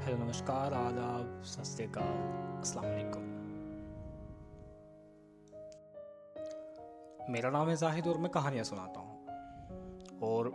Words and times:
Hello, 0.00 0.16
नमस्कार, 0.16 0.72
आदाब 0.72 1.42
सत 1.44 1.64
श्रीकाल 1.64 2.04
मेरा 7.30 7.50
नाम 7.50 7.68
है 7.68 7.76
जाहिद 7.76 8.06
और 8.06 8.18
मैं 8.18 8.30
कहानियाँ 8.30 8.64
सुनाता 8.64 9.00
हूँ। 9.00 9.26
और 10.22 10.48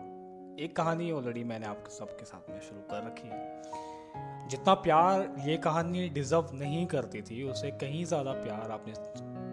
एक 0.59 0.75
कहानी 0.75 1.11
ऑलरेडी 1.11 1.43
मैंने 1.43 1.65
आपके 1.65 1.91
सबके 1.95 2.25
साथ 2.25 2.49
में 2.49 2.61
शुरू 2.61 2.81
कर 2.81 3.05
रखी 3.07 3.27
है। 3.27 3.61
जितना 4.47 4.73
प्यार 4.73 5.35
ये 5.39 5.57
कहानी 5.57 6.09
डिज़र्व 6.09 6.49
नहीं 6.53 6.85
करती 6.85 7.21
थी, 7.21 7.43
उसे 7.43 7.71
कहीं 7.71 8.05
ज़्यादा 8.05 8.31
प्यार 8.31 8.71
आपने 8.71 8.93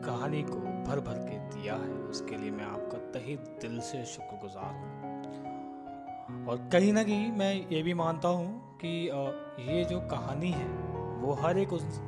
कहानी 0.07 0.43
को 0.43 0.57
भर 0.91 1.01
भर 1.01 1.19
के 1.19 1.61
दिया 1.61 1.75
है। 1.75 1.91
उसके 1.91 2.37
लिए 2.37 2.51
मैं 2.51 2.65
आपका 2.65 2.99
तहे 2.99 3.37
दिल 3.37 3.81
से 3.81 4.05
शुक्रगुजार 4.05 4.75
हूँ। 4.75 5.12
और 6.43 6.69
कहीं 6.73 6.93
ना 6.93 7.03
कहीं 7.03 7.31
मैं 7.33 7.55
ये 7.71 7.83
भी 7.83 7.95
मानता 7.95 8.29
हूँ 8.29 8.79
कि 8.81 8.89
ये 9.65 9.85
जो 9.85 10.01
कहानी 10.09 10.51
है, 10.51 10.67
वो 11.21 11.33
हर 11.43 11.59
एक 11.59 11.73
उस 11.73 12.01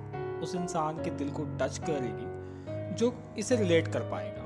उस 0.43 0.55
इंसान 0.55 1.03
के 1.05 1.11
दिल 1.11 1.31
को 1.31 1.45
टच 1.61 1.79
करेगी, 1.81 2.95
जो 2.95 3.13
इसे 3.39 3.57
रिलेट 3.57 3.89
कर 3.89 4.01
पाएगा। 4.11 4.43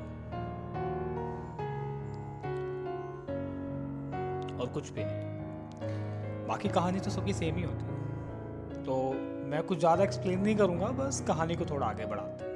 और 4.55 4.69
कुछ 4.75 4.91
भी 4.93 5.05
नहीं। 5.05 6.47
बाकी 6.49 6.69
कहानी 6.69 7.01
तो 7.01 7.11
सबकी 7.11 7.33
सेम 7.35 7.57
ही 7.57 7.63
होती 7.63 7.85
है। 7.85 8.85
तो 8.85 8.97
मैं 9.51 9.63
कुछ 9.63 9.79
ज़्यादा 9.79 10.05
एक्सप्लेन 10.05 10.41
नहीं 10.41 10.57
करूँगा, 10.57 10.87
बस 10.99 11.25
कहानी 11.29 11.57
को 11.57 11.65
थोड़ा 11.67 11.87
आगे 11.87 12.07
बढ़ाते 12.07 12.47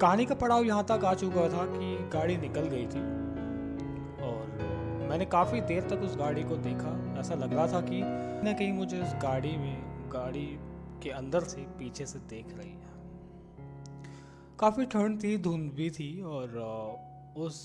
कहानी 0.00 0.24
का 0.26 0.34
पड़ाव 0.34 0.64
यहाँ 0.64 0.84
तक 0.84 1.04
आ 1.04 1.14
चुका 1.14 1.48
था 1.48 1.64
कि 1.68 1.96
गाड़ी 2.12 2.36
निकल 2.38 2.68
गई 2.68 2.86
थी। 2.86 3.00
मैंने 5.10 5.24
काफ़ी 5.26 5.60
देर 5.60 5.88
तक 5.90 6.02
उस 6.04 6.16
गाड़ी 6.16 6.42
को 6.44 6.56
देखा। 6.56 6.90
ऐसा 7.20 7.34
लग 7.34 7.52
रहा 7.52 7.66
था 7.66 7.80
कि 7.80 8.00
न 8.02 8.54
कहीं 8.58 8.72
मुझे 8.72 9.00
उस 9.02 9.14
गाड़ी 9.22 9.56
में, 9.56 10.10
गाड़ी 10.12 10.46
के 11.02 11.10
अंदर 11.10 11.44
से 11.44 11.62
पीछे 11.78 12.06
से 12.06 12.18
देख 12.30 12.52
रही 12.58 12.70
है। 12.70 12.78
काफ़ी 14.58 14.86
ठंड 14.86 15.22
थी, 15.22 15.36
धुंध 15.38 15.72
भी 15.72 15.90
थी 15.90 16.20
और 16.22 16.54
उस 17.36 17.58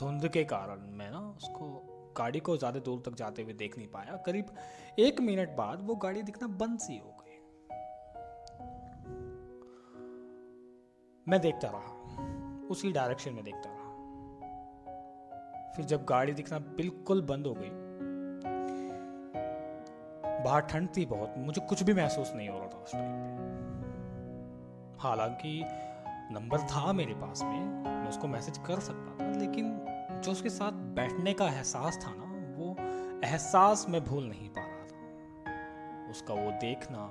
धुंध 0.00 0.28
के 0.28 0.44
कारण 0.44 0.80
मैं 0.92 1.10
ना 1.10 1.20
उसको, 1.30 1.68
गाड़ी 2.16 2.40
को 2.40 2.56
ज़्यादा 2.56 2.80
दूर 2.80 3.02
तक 3.06 3.14
जाते 3.14 3.42
हुए 3.42 3.52
देख 3.54 3.78
नहीं 3.78 3.88
पाया। 3.88 4.16
करीब 4.26 4.54
एक 4.98 5.20
मिनट 5.20 5.56
बाद 5.56 5.86
वो 5.86 5.94
गाड़ी 5.96 6.22
दिखना 6.22 6.48
बंद 6.60 6.78
सी 6.78 6.98
हो 6.98 7.16
गई। 7.20 7.38
मैं 11.26 11.40
देखता 11.40 11.68
रहा। 11.68 12.68
उसी 12.68 12.92
डायरेक्शन 12.92 13.34
में 13.34 13.44
देखता 13.44 13.70
फिर 15.76 15.84
जब 15.84 16.04
गाड़ी 16.04 16.32
दिखना 16.32 16.58
बिल्कुल 16.58 17.22
बंद 17.22 17.46
हो 17.46 17.54
गई। 17.54 17.70
बाहर 20.44 20.60
ठंड 20.60 20.88
थी 20.96 21.06
बहुत, 21.06 21.34
मुझे 21.38 21.60
कुछ 21.60 21.82
भी 21.82 21.94
महसूस 21.94 22.32
नहीं 22.36 22.48
हो 22.48 22.58
रहा 22.58 22.68
था 22.68 22.78
उस 22.78 22.92
टाइम 22.92 23.12
पे। 23.12 23.50
हालाँकि 25.02 25.64
नंबर 26.34 26.58
था 26.58 26.92
मेरे 26.92 27.14
पास 27.14 27.42
में, 27.42 27.64
मैं 27.84 28.08
उसको 28.08 28.28
मैसेज 28.28 28.58
कर 28.58 28.80
सकता 28.80 29.24
था, 29.24 29.30
लेकिन 29.38 29.86
जो 30.24 30.32
उसके 30.32 30.48
साथ 30.48 30.72
बैठने 30.72 31.32
का 31.32 31.46
एहसास 31.46 31.98
था 32.06 32.10
ना, 32.14 32.54
वो 32.56 32.76
एहसास 33.28 33.86
मैं 33.88 34.04
भूल 34.04 34.24
नहीं 34.24 34.48
पा 34.48 34.60
रहा 34.60 34.86
था। 34.86 36.10
उसका 36.10 36.34
वो 36.34 36.50
देखना, 36.50 37.06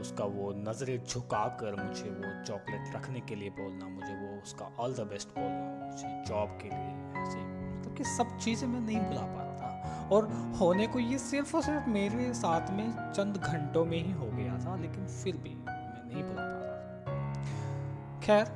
उसका 0.00 0.24
वो 0.24 0.52
नज़रें 0.52 1.04
झुका 1.04 1.46
कर 1.60 1.84
मुझे 1.84 2.10
वो 2.10 2.44
चॉकलेट 2.44 2.94
रखने 2.96 3.20
के 3.20 3.34
लिए 3.34 3.50
बोलना, 3.50 3.88
मुझे 3.88 4.14
वो 4.14 4.42
उसका 4.42 4.76
ऑल 4.80 4.94
द 4.94 5.00
बेस्ट 5.00 5.28
बोलना, 5.28 5.86
मुझे 5.86 6.22
जॉब 6.26 6.58
के 6.62 6.68
लिए। 6.68 7.05
ऐसे 7.26 7.38
मतलब 7.38 7.94
कि 7.96 8.04
सब 8.04 8.36
चीज़ें 8.38 8.68
मैं 8.68 8.80
नहीं 8.80 9.00
भुला 9.00 9.22
पा 9.22 9.42
रहा 9.42 9.52
था। 9.52 10.08
और 10.12 10.28
होने 10.60 10.86
को 10.86 10.98
ये 10.98 11.18
सिर्फ़ 11.18 11.56
और 11.56 11.62
सिर्फ़ 11.62 11.88
मेरे 11.90 12.32
साथ 12.34 12.70
में 12.70 13.12
चंद 13.12 13.36
घंटों 13.36 13.84
में 13.84 13.98
ही 13.98 14.12
हो 14.12 14.26
गया 14.26 14.58
था 14.58 14.76
लेकिन 14.76 15.06
फिर 15.06 15.36
भी 15.36 15.54
मैं 15.54 16.04
नहीं 16.04 16.22
भुला 16.22 16.42
पा 16.42 16.42
रहा 16.42 18.20
खैर 18.20 18.52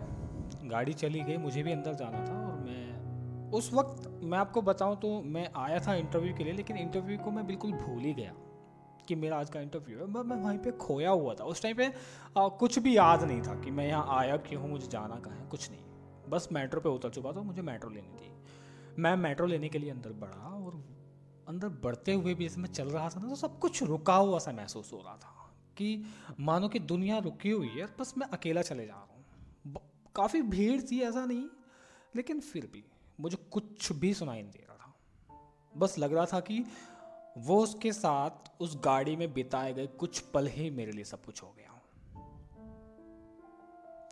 गाड़ी 0.65 0.93
चली 0.93 1.21
गई 1.21 1.37
मुझे 1.37 1.63
भी 1.63 1.73
अंदर 1.73 1.95
जाना 1.95 2.19
था 2.27 2.35
और 2.47 2.59
मैं 2.59 3.51
उस 3.51 3.73
वक्त 3.75 4.21
मैं 4.25 4.39
आपको 4.39 4.63
बताऊँ 4.63 4.97
तो 4.97 5.09
मैं 5.27 5.49
आया 5.57 5.79
था 5.79 5.95
इंटरव्यू 5.95 6.35
के 6.35 6.45
लिए 6.45 6.53
लेकिन 6.53 6.77
इंटरव्यू 6.77 7.19
को 7.19 7.31
मैं 7.31 7.47
बिल्कुल 7.47 7.73
भूल 7.73 8.01
ही 8.01 8.13
गया 8.15 8.33
कि 9.09 9.15
मेरा 9.15 9.39
आज 9.39 9.51
का 9.51 9.61
इंटरव्यू 9.61 9.99
है। 9.99 10.07
मैं 10.07 10.37
वहीं 10.37 10.59
पे 10.59 10.71
खोया 10.71 11.11
हुआ 11.11 11.35
था। 11.35 11.45
उस 11.45 11.63
टाइम 11.63 11.77
पे 11.77 11.87
आ, 12.39 12.49
कुछ 12.49 12.79
भी 12.79 12.97
याद 12.97 13.23
नहीं 13.23 13.43
था 13.43 13.55
कि 13.55 13.71
मैं 13.71 13.87
यहाँ 13.89 14.19
आया 14.19 14.37
क्यों 14.37 14.69
मुझे 14.69 14.87
जाना 14.87 15.17
कहाँ 15.17 15.37
है 15.37 15.47
कुछ 15.47 15.71
नहीं। 15.71 16.31
बस 16.31 16.49
मेट्रो 16.53 16.81
पे 16.81 16.89
उतर 16.89 17.11
चुका 17.11 17.33
था 17.33 17.43
मुझे 17.43 17.63
मेट्रो 17.63 17.91
लेनी 17.91 18.19
थी। 18.19 18.31
मैं 18.99 19.17
मेट्रो 19.17 19.47
लेने 19.47 19.69
के 19.69 19.79
लिए 19.79 19.91
अंदर 19.91 20.13
बढ़ा 20.13 20.49
और 20.57 20.75
अंदर 21.49 21.69
बढ़ते 21.69 22.13
हुए 22.13 22.35
भी 22.35 22.45
जैसे 22.45 22.61
मैं 22.61 22.69
चल 22.69 22.89
रहा 22.89 23.09
था 23.09 23.21
ना 23.21 23.29
तो 23.29 23.35
सब 23.35 23.59
कुछ 23.59 23.83
रुका 23.83 24.15
हुआ 24.15 24.39
सा 24.39 24.53
महसूस 24.53 24.93
हो 24.93 25.03
रहा 25.03 25.17
था 25.17 25.55
कि 25.77 26.05
मानो 26.41 26.69
कि 26.69 26.79
दुनिया 26.79 27.19
रुकी 27.19 27.51
हुई 27.51 27.69
है, 27.69 27.87
बस 28.01 28.15
मैं 28.19 28.27
अकेला 28.27 28.63
चले 28.63 28.87
जा 28.87 28.93
रहा 28.93 29.03
हूँ। 29.03 29.21
काफ़ी 30.15 30.43
भीड़ 30.43 30.81
थी, 30.83 31.01
ऐसा 31.01 31.25
नहीं, 31.25 31.49
लेकिन 32.17 32.41
फिर 32.41 32.67
भी 32.73 32.85
मुझे 33.21 33.37
कुछ 33.37 33.93
भी 33.93 34.15
सुनाई 34.15 34.43
नहीं 34.43 34.53
दे 34.53 34.67
रहा 34.69 34.77
था। 34.77 34.95
बस 35.77 35.99
लग 35.99 36.13
रहा 36.13 36.27
था 36.27 36.41
कि 36.41 36.65
वो 37.39 37.63
उसके 37.63 37.93
साथ 37.93 38.51
उस 38.61 38.77
गाड़ी 38.85 39.17
में 39.17 39.33
बिताए 39.33 39.73
गए 39.75 39.87
कुछ 39.87 40.21
पल 40.21 40.47
ही 40.47 40.71
मेरे 40.71 40.93
लिए 40.93 41.05
सब 41.05 41.25
कुछ 41.25 41.43
हो 41.43 41.55
गया। 41.59 41.67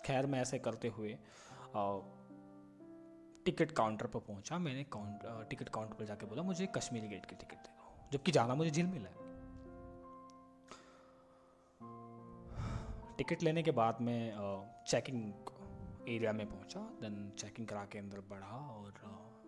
खैर, 0.05 0.27
मैं 0.27 0.41
ऐसे 0.41 0.59
करते 0.59 0.89
हुए 0.89 1.19
टिकट 3.49 3.71
काउंटर 3.73 4.07
पर 4.07 4.21
पहुँचा, 4.23 4.59
मैंने 4.59 4.85
टिकट 5.51 5.69
काउंटर 5.69 5.95
पर 5.95 6.05
जाके 6.05 6.27
बोला, 6.27 6.43
मुझे 6.45 6.67
कश्मीरी 6.75 7.09
गेट 7.09 7.27
की 7.27 7.37
टिकट 7.37 7.57
दे 7.57 7.69
दो। 7.69 8.11
जबकि 8.13 8.33
जाना 8.33 8.55
मुझे 8.55 8.71
झील 8.71 8.87
मिला 8.87 9.09
है। 9.09 9.27
टिकट 13.19 13.43
लेने 13.43 13.63
के 13.63 13.71
बाद 13.73 14.01
मैं 14.01 14.21
चेकिंग 14.87 15.23
एरिया 16.09 16.33
में 16.33 16.47
पहुँचा 16.47 16.81
देन 17.01 17.31
चेकिंग 17.39 17.67
करा 17.69 17.85
के 17.85 17.99
अंदर 17.99 18.21
बढ़ा 18.31 18.59
और 18.75 18.93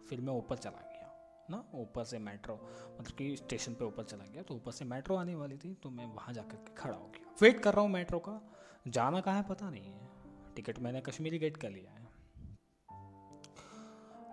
फिर 0.08 0.20
मैं 0.20 0.32
ऊपर 0.34 0.56
चला 0.58 0.80
गया, 0.86 1.08
ना? 1.50 1.64
ऊपर 1.74 2.04
से 2.04 2.18
मेट्रो 2.20 2.54
मतलब 3.00 3.12
कि 3.18 3.36
स्टेशन 3.36 3.74
पे 3.74 3.84
ऊपर 3.84 4.04
चला 4.04 4.24
गया 4.24 4.42
तो 4.42 4.54
ऊपर 4.54 4.72
से 4.72 4.84
मेट्रो 4.86 5.16
आने 5.16 5.34
वाली 5.34 5.56
थी 5.58 5.74
तो 5.82 5.90
मैं 5.90 6.06
वहाँ 6.06 6.34
जाकर 6.34 6.56
के 6.58 6.74
खड़ा 6.74 6.96
हो 6.96 7.06
गया। 7.06 7.34
वेट 7.42 7.60
कर 7.62 7.74
रहा 7.74 7.82
हूँ 7.82 7.90
मेट्रो 7.90 8.18
का, 8.18 8.40
जाना 8.88 9.20
कहाँ 9.20 9.36
है 9.36 9.48
पता 9.48 9.70
नहीं 9.70 9.92
है। 9.92 10.08
टिकट 10.56 10.78
मैंने 10.78 11.00
कश्मीरी 11.02 11.38
गेट 11.38 11.56
का 11.56 11.68
लिया 11.68 11.90
है। 11.92 11.99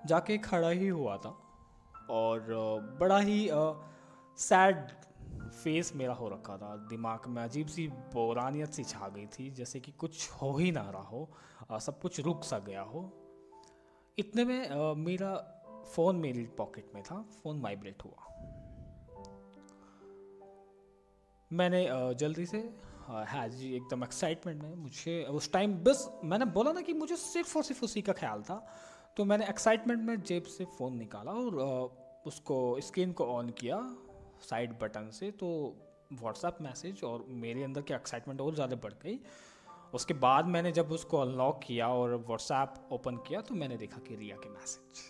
जाके 0.08 0.38
खड़ा 0.40 0.70
ही 0.70 0.88
हुआ 0.88 1.18
था। 1.18 1.38
और 2.12 2.46
बड़ा 3.00 3.20
ही 3.20 3.48
सैड 4.40 4.90
फेस 5.54 5.92
मेरा 5.96 6.14
हो 6.14 6.28
रखा 6.30 6.58
था। 6.58 6.76
दिमाग 6.90 7.28
में 7.28 7.42
अजीब 7.44 7.68
सी 7.68 7.88
बोरानियत 7.88 8.74
सी 8.74 8.84
छा 8.84 9.08
गई 9.08 9.26
थी, 9.30 9.50
जैसे 9.52 9.80
कि 9.80 9.92
कुछ 9.94 10.30
हो 10.32 10.56
ही 10.58 10.72
ना 10.72 10.90
रहा 10.90 11.02
हो 11.04 11.30
सब 11.82 12.00
कुछ 12.02 12.20
रुक 12.20 12.44
सा 12.44 12.60
गया 12.60 12.82
हो। 12.84 13.02
इतने 14.18 14.44
में 14.46 14.96
मेरा 14.98 15.36
फ़ोन 15.88 16.16
मेरी 16.16 16.46
पॉकेट 16.58 16.92
में 16.96 17.04
था 17.04 17.22
फ़ोन 17.34 17.62
वाइब्रेट 17.62 18.04
हुआ। 18.04 18.24
मैंने 21.52 21.88
जल्दी 22.16 22.46
से 22.46 22.58
हाँ 23.08 23.48
जी, 23.48 23.76
एकदम 23.76 24.04
एक्साइटमेंट 24.04 24.62
में 24.64 24.76
मुझे, 24.76 25.24
उस 25.26 25.52
टाइम 25.52 25.74
बस 25.84 26.10
मैंने 26.24 26.46
बोला 26.48 26.72
ना 26.72 26.82
कि 26.82 26.94
मुझे 26.94 27.16
सिर्फ़ 27.16 27.58
और 27.58 27.64
सिर्फ़ 27.64 27.84
उसी 27.86 28.02
का 28.02 28.14
ख्याल 28.14 28.42
था। 28.44 28.58
तो 29.18 29.26
मैंने 29.26 29.46
एक्साइटमेंट 29.50 30.02
में 30.04 30.22
जेब 30.22 30.44
से 30.44 30.66
फ़ोन 30.78 30.98
निकाला 30.98 31.32
और 31.32 31.56
उसको 32.26 32.58
स्क्रीन 32.82 33.12
को 33.12 33.26
ऑन 33.26 33.50
किया 33.50 33.78
साइड 34.42 34.74
बटन 34.80 35.10
से 35.10 35.32
तो 35.32 35.48
व्हाट्सएप 36.14 36.58
मैसेज 36.62 37.04
और 37.04 37.26
मेरे 37.28 37.64
अंदर 37.64 37.82
की 37.82 37.94
एक्साइटमेंट 37.94 38.42
और 38.42 38.56
ज़्यादा 38.56 38.76
बढ़ 38.76 38.94
गई। 38.94 39.20
उसके 39.94 40.14
बाद 40.16 40.46
मैंने 40.46 40.72
जब 40.72 40.92
उसको 40.92 41.18
अनलॉक 41.18 41.60
किया 41.64 41.88
और 41.88 42.16
व्हाट्सएप 42.18 42.74
ओपन 42.92 43.18
किया 43.18 43.42
तो 43.42 43.56
मैंने 43.56 43.78
देखा 43.78 44.00
कि 44.08 44.16
रिया 44.16 44.36
के 44.36 44.50
मैसेज 44.50 45.02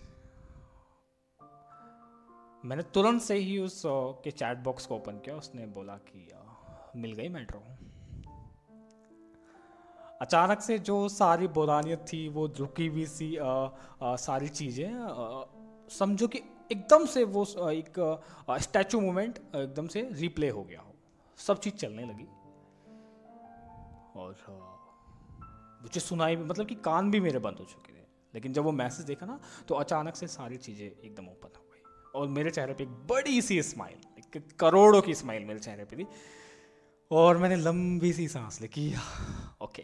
मैंने 2.64 2.84
तुरंत 2.94 3.22
से 3.22 3.36
ही 3.36 3.58
उस 3.60 3.82
के 3.86 4.32
चैट 4.32 4.58
बॉक्स 4.58 4.86
को 4.86 4.96
ओपन 4.96 5.20
किया, 5.26 5.36
उसने 5.36 5.66
बोला 5.66 5.98
कि 6.08 6.28
मिल 6.96 7.14
गई 7.14 7.30
मेट्रो 7.30 7.60
अचानक 10.22 10.62
से 10.62 10.78
जो 10.80 11.08
सारी 11.10 11.48
बुरानियत 11.48 12.06
थी 12.14 12.28
वो 12.30 12.46
रुकी 12.60 12.88
हुई 12.88 13.06
सी 13.06 13.36
आ, 13.36 13.50
आ, 14.04 14.16
सारी 14.16 14.48
चीज़ें 14.50 14.90
समझो 15.90 16.28
कि 16.28 16.42
एकदम 16.72 17.06
से 17.06 17.24
वो 17.24 17.44
एक 17.72 17.94
स्टैचू 18.62 19.00
मूवमेंट 19.02 19.38
एकदम 19.56 19.88
से 19.88 20.10
रिप्ले 20.14 20.50
हो 20.50 20.64
गया 20.64 20.80
हो। 20.80 20.94
सब 21.38 21.60
चीज़ 21.60 21.74
चलने 21.74 22.06
लगी। 22.06 22.28
और 24.16 24.36
मुझे 25.84 26.00
सुनाई 26.00 26.36
भी 26.36 26.44
मतलब 26.44 26.66
कि 26.66 26.76
कान 26.76 27.12
भी 27.12 27.20
मेरे 27.20 27.40
बंद 27.40 27.58
हो 27.60 27.66
चुके 27.66 27.94
थे। 27.94 28.06
लेकिन 28.34 28.54
जब 28.54 28.64
वो 28.64 28.72
मैसेज 28.72 29.06
देखा 29.06 29.26
ना 29.26 29.40
तो 29.68 29.76
अचानक 29.76 30.16
से 30.16 30.28
सारी 30.28 30.58
चीज़ें 30.58 30.86
एकदम 30.86 31.26
ओपन 31.26 31.58
हो 31.58 31.66
गई। 31.74 32.20
और 32.20 32.28
मेरे 32.28 32.52
चेहरे 32.52 32.74
पे 32.74 32.84
एक 32.84 32.90
बड़ी 33.10 33.42
सी 33.42 33.62
स्माइल 33.64 34.00
एक 34.20 34.56
करोड़ों 34.60 35.02
की 35.02 35.14
स्माइल 35.16 35.46
मेरे 35.46 35.60
चेहरे 35.60 35.86
पे 35.86 35.96
थी। 35.96 36.08
और 37.12 37.38
मैंने 37.38 37.56
लंबी 37.56 38.14
सी 38.14 38.28
सांस 38.28 38.62
ली 38.62 38.68
कि 38.68 38.90
ओके 39.62 39.84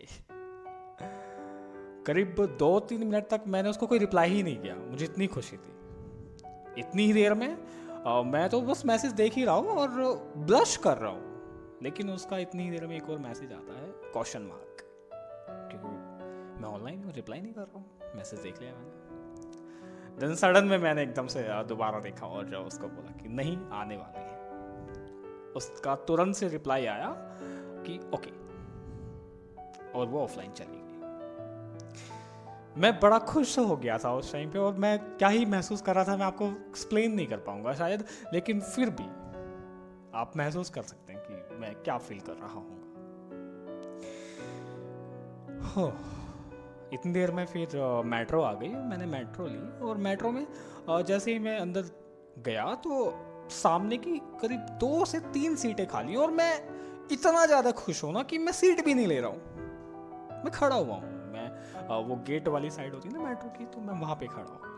करीब 2.05 2.35
दो 2.59 2.79
तीन 2.79 3.03
मिनट 3.03 3.27
तक 3.27 3.43
मैंने 3.47 3.69
उसको 3.69 3.87
कोई 3.87 3.99
रिप्लाई 3.99 4.29
ही 4.29 4.43
नहीं 4.43 4.57
किया। 4.57 4.75
मुझे 4.75 5.05
इतनी 5.05 5.27
खुशी 5.27 5.57
थी। 5.57 6.79
इतनी 6.79 7.05
ही 7.05 7.13
देर 7.13 7.33
में 7.33 7.57
uh, 8.05 8.25
मैं 8.25 8.49
तो 8.49 8.61
बस 8.61 8.85
मैसेज 8.85 9.11
देख 9.11 9.33
ही 9.33 9.45
रहा 9.45 9.55
हूँ 9.55 9.69
और 9.69 9.89
ब्लश 10.37 10.75
कर 10.77 10.97
रहा 10.97 11.11
हूँ। 11.11 11.79
लेकिन 11.83 12.09
उसका 12.09 12.37
इतनी 12.37 12.63
ही 12.63 12.69
देर 12.69 12.87
में 12.87 12.95
एक 12.97 13.09
और 13.09 13.17
मैसेज 13.19 13.53
आता 13.53 13.79
है 13.79 13.87
क्वेश्चन 13.87 14.41
मार्क 14.41 14.83
क्योंकि 15.71 15.87
मैं 16.61 16.69
ऑनलाइन 16.69 17.03
हूँ 17.03 17.13
रिप्लाई 17.13 17.41
नहीं 17.41 17.53
कर 17.53 17.61
रहा 17.61 17.79
हूँ। 17.79 18.15
मैसेज 18.15 18.39
देख 18.39 18.61
लिया 18.61 18.73
मैंने। 18.73 20.19
देन 20.19 20.35
सडन 20.35 20.65
में 20.65 20.77
मैंने 20.77 21.03
एकदम 21.03 21.27
से 21.27 21.47
दोबारा 21.63 21.99
देखा 21.99 22.27
और 22.27 22.45
जो 22.45 22.59
उसको 22.59 22.87
बोला 22.87 23.11
कि 23.21 23.29
नहीं 23.29 23.57
आने 23.71 23.97
वाले 23.97 24.19
हैं। 24.19 25.51
उसका 25.55 25.95
तुरंत 25.95 26.35
से 26.35 26.47
रिप्लाई 26.47 26.85
आया 26.85 27.15
कि 27.85 27.99
ओके 28.13 28.42
और 29.95 30.07
वो 30.07 30.23
ऑफलाइन 30.23 30.51
चली 30.51 30.65
गई 30.67 30.81
मैं 32.77 32.99
बड़ा 32.99 33.17
खुश 33.21 33.57
हो 33.59 33.75
गया 33.75 33.97
था 33.97 34.13
उस 34.15 34.31
टाइम 34.33 34.49
पे 34.51 34.59
और 34.59 34.73
मैं 34.75 34.97
क्या 35.17 35.27
ही 35.29 35.45
महसूस 35.45 35.81
कर 35.81 35.95
रहा 35.95 36.03
था, 36.03 36.15
मैं 36.17 36.25
आपको 36.25 36.45
एक्सप्लेन 36.45 37.13
नहीं 37.13 37.27
कर 37.27 37.37
पाऊँगा 37.39 37.73
शायद, 37.73 38.03
लेकिन 38.33 38.59
फिर 38.61 38.89
भी 38.91 39.03
आप 40.15 40.31
महसूस 40.37 40.69
कर 40.69 40.81
सकते 40.83 41.13
हैं 41.13 41.21
कि 41.21 41.55
मैं 41.57 41.73
क्या 41.75 41.97
फील 41.99 42.19
कर 42.19 42.33
रहा 42.33 42.53
हो। 45.69 45.91
इतनी 46.93 47.11
देर 47.13 47.31
में 47.31 47.45
फिर 47.45 47.67
मेट्रो 48.05 48.41
आ 48.41 48.53
गई, 48.53 48.67
मैंने 48.67 49.05
मेट्रो 49.07 49.47
ली 49.47 49.87
और 49.87 49.97
मेट्रो 49.99 50.31
में 50.31 50.45
जैसे 50.89 51.33
ही 51.33 51.39
मैं 51.39 51.57
अंदर 51.59 51.83
गया 52.45 52.73
तो 52.83 53.13
सामने 53.51 53.97
की 53.97 54.17
करीब 54.41 54.59
दो 54.79 55.05
से 55.05 55.19
तीन 55.33 55.55
सीटें 55.55 55.85
खाली 55.87 56.15
और 56.15 56.31
मैं 56.31 56.53
इतना 57.11 57.45
ज़्यादा 57.45 57.71
खुश 57.77 58.03
हूँ 58.03 58.13
ना 58.13 58.23
कि 58.23 58.37
मैं 58.37 58.51
सीट 58.53 58.85
भी 58.85 58.93
नहीं 58.93 59.07
ले 59.07 59.19
रहा 59.19 59.29
हूँ। 59.29 59.52
मैं 60.43 60.51
खड़ा 60.51 60.75
हुआ 60.75 60.95
हूँ। 60.95 61.11
मैं 61.33 61.47
वो 62.07 62.15
गेट 62.27 62.47
वाली 62.47 62.69
साइड 62.69 62.93
होती 62.93 63.09
है 63.09 63.13
ना 63.15 63.29
मेट्रो 63.29 63.49
की 63.49 63.65
तो 63.65 63.81
मैं 63.81 63.99
वहाँ 64.01 64.15
पे 64.15 64.27
खड़ा 64.27 64.51
हूँ 64.51 64.71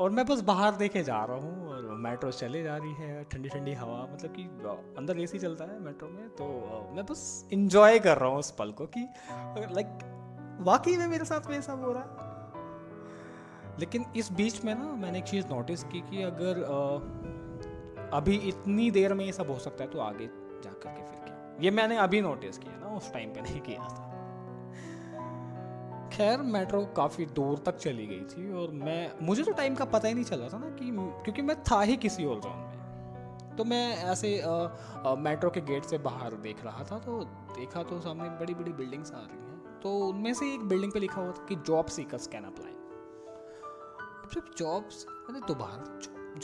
और 0.00 0.10
मैं 0.10 0.24
बस 0.26 0.40
बाहर 0.40 0.76
देखे 0.76 1.02
जा 1.04 1.24
रहा 1.24 1.36
हूँ 1.36 1.68
और 1.68 1.82
मेट्रो 2.04 2.30
चले 2.30 2.62
जा 2.62 2.76
रही 2.76 2.94
है 2.94 3.24
ठंडी 3.24 3.48
ठंडी 3.48 3.72
हवा 3.72 3.98
मतलब 4.12 4.32
कि 4.32 4.42
अंदर 4.98 5.20
एसी 5.20 5.38
चलता 5.38 5.64
है 5.64 5.78
मेट्रो 5.80 6.08
में 6.08 6.28
तो 6.30 6.46
मैं 6.94 7.04
बस 7.06 7.22
इंजॉय 7.52 7.98
कर 7.98 8.18
रहा 8.18 8.28
हूँ 8.28 8.38
उस 8.38 8.50
पल 8.50 8.72
को 8.72 8.86
कि 8.86 9.08
लाइक 9.74 9.98
वाकई 10.60 10.96
में 10.96 11.06
मेरे 11.06 11.24
साथ 11.24 11.50
में 11.50 11.58
ऐसा 11.58 11.72
हो 11.72 11.92
रहा 11.92 12.02
है। 12.02 13.78
लेकिन 13.80 14.04
इस 14.16 14.32
बीच 14.32 14.64
में 14.64 14.74
ना 14.74 14.84
मैंने 14.84 15.18
एक 15.18 15.24
चीज़ 15.24 15.46
नोटिस 15.46 15.84
की 15.84 16.00
कि 16.00 16.22
अगर 16.22 16.64
आ, 16.64 18.16
अभी 18.16 18.36
इतनी 18.48 18.90
देर 18.90 19.14
में 19.14 19.24
ये 19.24 19.32
सब 19.32 19.50
हो 19.50 19.58
सकता 19.58 19.84
है 19.84 19.90
तो 19.90 20.00
आगे 20.00 20.26
जा 20.64 20.70
कर 20.72 20.90
के 20.90 21.02
फिर 21.02 21.18
क्या? 21.24 21.36
ये 21.62 21.70
मैंने 21.70 21.96
अभी 21.96 22.20
नोटिस 22.20 22.58
किया 22.58 22.76
ना 22.76 22.96
उस 22.96 23.12
टाइम 23.12 23.28
पे 23.28 23.40
नहीं 23.40 23.60
किया 23.60 23.80
था। 23.80 24.08
खैर 26.12 26.38
मेट्रो 26.38 26.84
काफ़ी 26.86 27.26
दूर 27.26 27.58
तक 27.58 27.76
चली 27.76 28.06
गई 28.06 28.20
थी 28.20 28.52
और 28.52 28.70
मैं 28.70 29.12
मुझे 29.22 29.42
तो 29.42 29.52
टाइम 29.52 29.74
का 29.74 29.84
पता 29.84 30.08
ही 30.08 30.14
नहीं 30.14 30.24
चल 30.24 30.48
था 30.52 30.58
ना 30.58 30.70
कि 30.70 30.90
क्योंकि 31.22 31.42
मैं 31.42 31.62
था 31.62 31.80
ही 31.80 31.96
किसी 31.96 32.24
और 32.24 32.40
जोन 32.40 32.56
में। 32.56 33.56
तो 33.56 33.64
मैं 33.64 33.96
ऐसे 33.96 34.40
आ, 34.40 34.50
आ, 34.50 35.14
मेट्रो 35.14 35.50
के 35.50 35.60
गेट 35.60 35.84
से 35.84 35.98
बाहर 35.98 36.32
देख 36.32 36.64
रहा 36.64 36.84
था 36.84 36.98
तो 36.98 37.24
देखा 37.56 37.82
तो 37.82 38.00
सामने 38.00 38.28
बड़ी 38.28 38.54
बड़ी 38.54 38.72
बिल्डिंग्स 38.72 39.12
आ 39.12 39.18
रही 39.18 39.38
हैं। 39.38 39.80
तो 39.80 39.98
उनमें 39.98 40.34
से 40.34 40.52
एक 40.54 40.60
बिल्डिंग 40.60 40.92
पे 40.92 41.00
लिखा 41.00 41.20
हुआ 41.20 41.32
था 41.32 41.44
कि 41.44 41.56
जॉब 41.56 41.86
सीकर्स 41.86 42.26
कैन 42.26 42.44
अप्लाई 42.44 42.72
जब 44.34 44.54
जॉब्स 44.58 45.04
तो 45.48 45.54
बाहर 45.54 46.38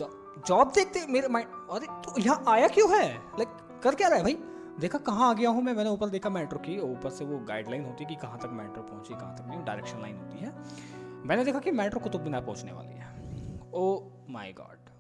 जॉब 0.49 0.73
देखते 0.75 1.07
मेरे 1.09 1.29
माइंड 1.29 1.49
अरे 1.71 1.87
तो 2.03 2.21
यहाँ 2.21 2.45
आया 2.49 2.69
क्यों 2.69 2.91
है? 2.99 3.15
लाइक 3.15 3.81
कर 3.83 3.95
क्या 3.95 4.09
रहा 4.09 4.17
है 4.17 4.25
भाई? 4.25 4.35
देखा 4.81 4.99
कहाँ 4.99 5.29
आ 5.31 5.33
गया 5.35 5.51
हूँ 5.51 5.63
मैं? 5.63 5.73
मैंने 5.75 5.91
ऊपर 5.91 6.09
देखा 6.09 6.31
मेट्रो 6.31 6.59
की, 6.59 6.79
ऊपर 6.81 7.11
से 7.11 7.25
वो 7.25 7.39
गाइडलाइन 7.39 7.85
होती 7.85 8.05
है 8.05 8.11
कि 8.11 8.17
कहाँ 8.17 8.39
तक 8.39 8.51
मेट्रो 8.53 8.83
पहुँची, 8.83 9.15
कहाँ 9.15 9.35
तक 9.37 9.47
नहीं 9.49 9.65
डायरेक्शन 9.65 10.01
लाइन 10.01 10.17
होती 10.17 10.39
है। 10.39 10.53
मैंने 11.27 11.45
देखा 11.45 11.59
कि 11.59 11.71
मेट्रो 11.73 12.01
कुतुब 12.01 12.23
मीनार 12.23 12.45
पहुँचने 12.45 12.73
वाली 12.73 12.95
है। 12.95 13.07
ओ 13.75 14.11
my 14.31 14.53
God 14.53 14.91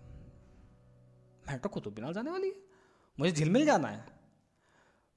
metro 1.44 1.68
Qutub 1.68 1.94
Minar 1.96 2.12
जाने 2.12 2.30
वाली 2.30 2.48
है? 2.48 2.54
मुझे 3.18 3.32
झिलमिल 3.32 3.66
जाना 3.66 3.88
है? 3.88 4.04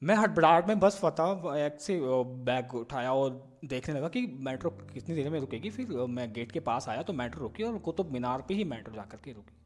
मैं 0.02 0.16
हटबड़ाहट 0.16 0.68
में 0.68 0.80
बस 0.80 1.00
फता 1.00 1.25
एक 1.58 1.80
से 1.81 2.00
बैग 2.46 2.74
उठाया 2.75 3.13
और 3.13 3.60
देखने 3.66 3.96
लगा 3.96 4.08
कि 4.08 4.25
मेट्रो 4.40 4.69
कितनी 4.94 5.16
देर 5.16 5.30
में 5.30 5.40
रुकेगी। 5.40 5.69
फिर 5.69 5.88
मैं 6.10 6.31
गेट 6.34 6.52
के 6.52 6.60
पास 6.60 6.88
आया 6.90 7.02
तो 7.02 7.13
मेट्रो 7.13 7.42
रुकी 7.42 7.63
और 7.63 7.78
कुतुब 7.80 8.12
मीनार 8.12 8.42
पे 8.42 8.54
ही 8.54 8.63
मेट्रो 8.63 8.96
जा 8.96 9.06
के 9.16 9.34
रुकी। 9.34 9.61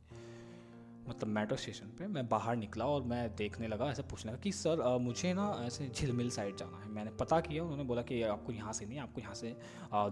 मतलब 1.07 1.29
मेट्रो 1.29 1.57
स्टेशन 1.57 1.85
पे 1.97 2.07
मैं 2.07 2.27
बाहर 2.29 2.55
निकला 2.55 2.85
और 2.85 3.03
मैं 3.03 3.35
देखने 3.35 3.67
लगा 3.67 3.85
ऐसे 3.85 4.03
पूछने 4.03 4.31
लगा 4.31 4.41
कि 4.41 4.51
सर 4.51 4.81
आ, 4.81 4.97
मुझे 4.97 5.33
ना 5.33 5.45
ऐसे 5.65 5.87
झिलमिल 5.89 6.29
साइड 6.29 6.55
जाना 6.57 6.77
है। 6.77 6.89
मैंने 6.91 7.11
पता 7.11 7.39
किया 7.39 7.63
उन्होंने 7.63 7.83
बोला 7.83 8.01
कि 8.01 8.21
आपको 8.23 8.53
यहाँ 8.53 8.73
से 8.73 8.85
नहीं 8.85 8.99
आपको 8.99 9.21
यहाँ 9.21 9.33
से 9.33 9.55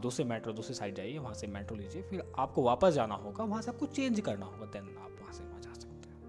दूसरे 0.01 0.25
मेट्रो 0.25 0.53
दूसरे 0.53 0.75
साइड 0.75 0.95
जाइए 0.95 1.17
वहाँ 1.17 1.33
से 1.33 1.47
मेट्रो 1.47 1.77
लीजिए 1.77 2.01
फिर 2.01 2.23
आपको 2.39 2.63
वापस 2.63 2.93
जाना 2.93 3.15
होगा 3.15 3.43
वहाँ 3.43 3.61
से 3.61 3.71
आपको 3.71 3.85
चेंज 3.85 4.19
करना 4.19 4.45
होगा 4.45 4.65
देन 4.65 4.95
आप 4.97 5.17
वहाँ 5.21 5.33
से 5.33 5.43
वहाँ 5.43 5.61
जा 5.61 5.73
सकते 5.73 6.09
हैं। 6.09 6.21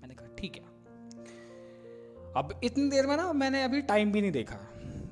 मैंने 0.00 0.14
कहा 0.14 0.34
ठीक 0.38 0.56
है। 0.56 0.66
अब 2.36 2.60
इतनी 2.64 2.88
देर 2.90 3.06
में 3.06 3.16
ना 3.16 3.32
मैंने 3.32 3.62
अभी 3.64 3.82
टाइम 3.82 4.12
भी 4.12 4.20
नहीं 4.20 4.32
देखा। 4.32 4.58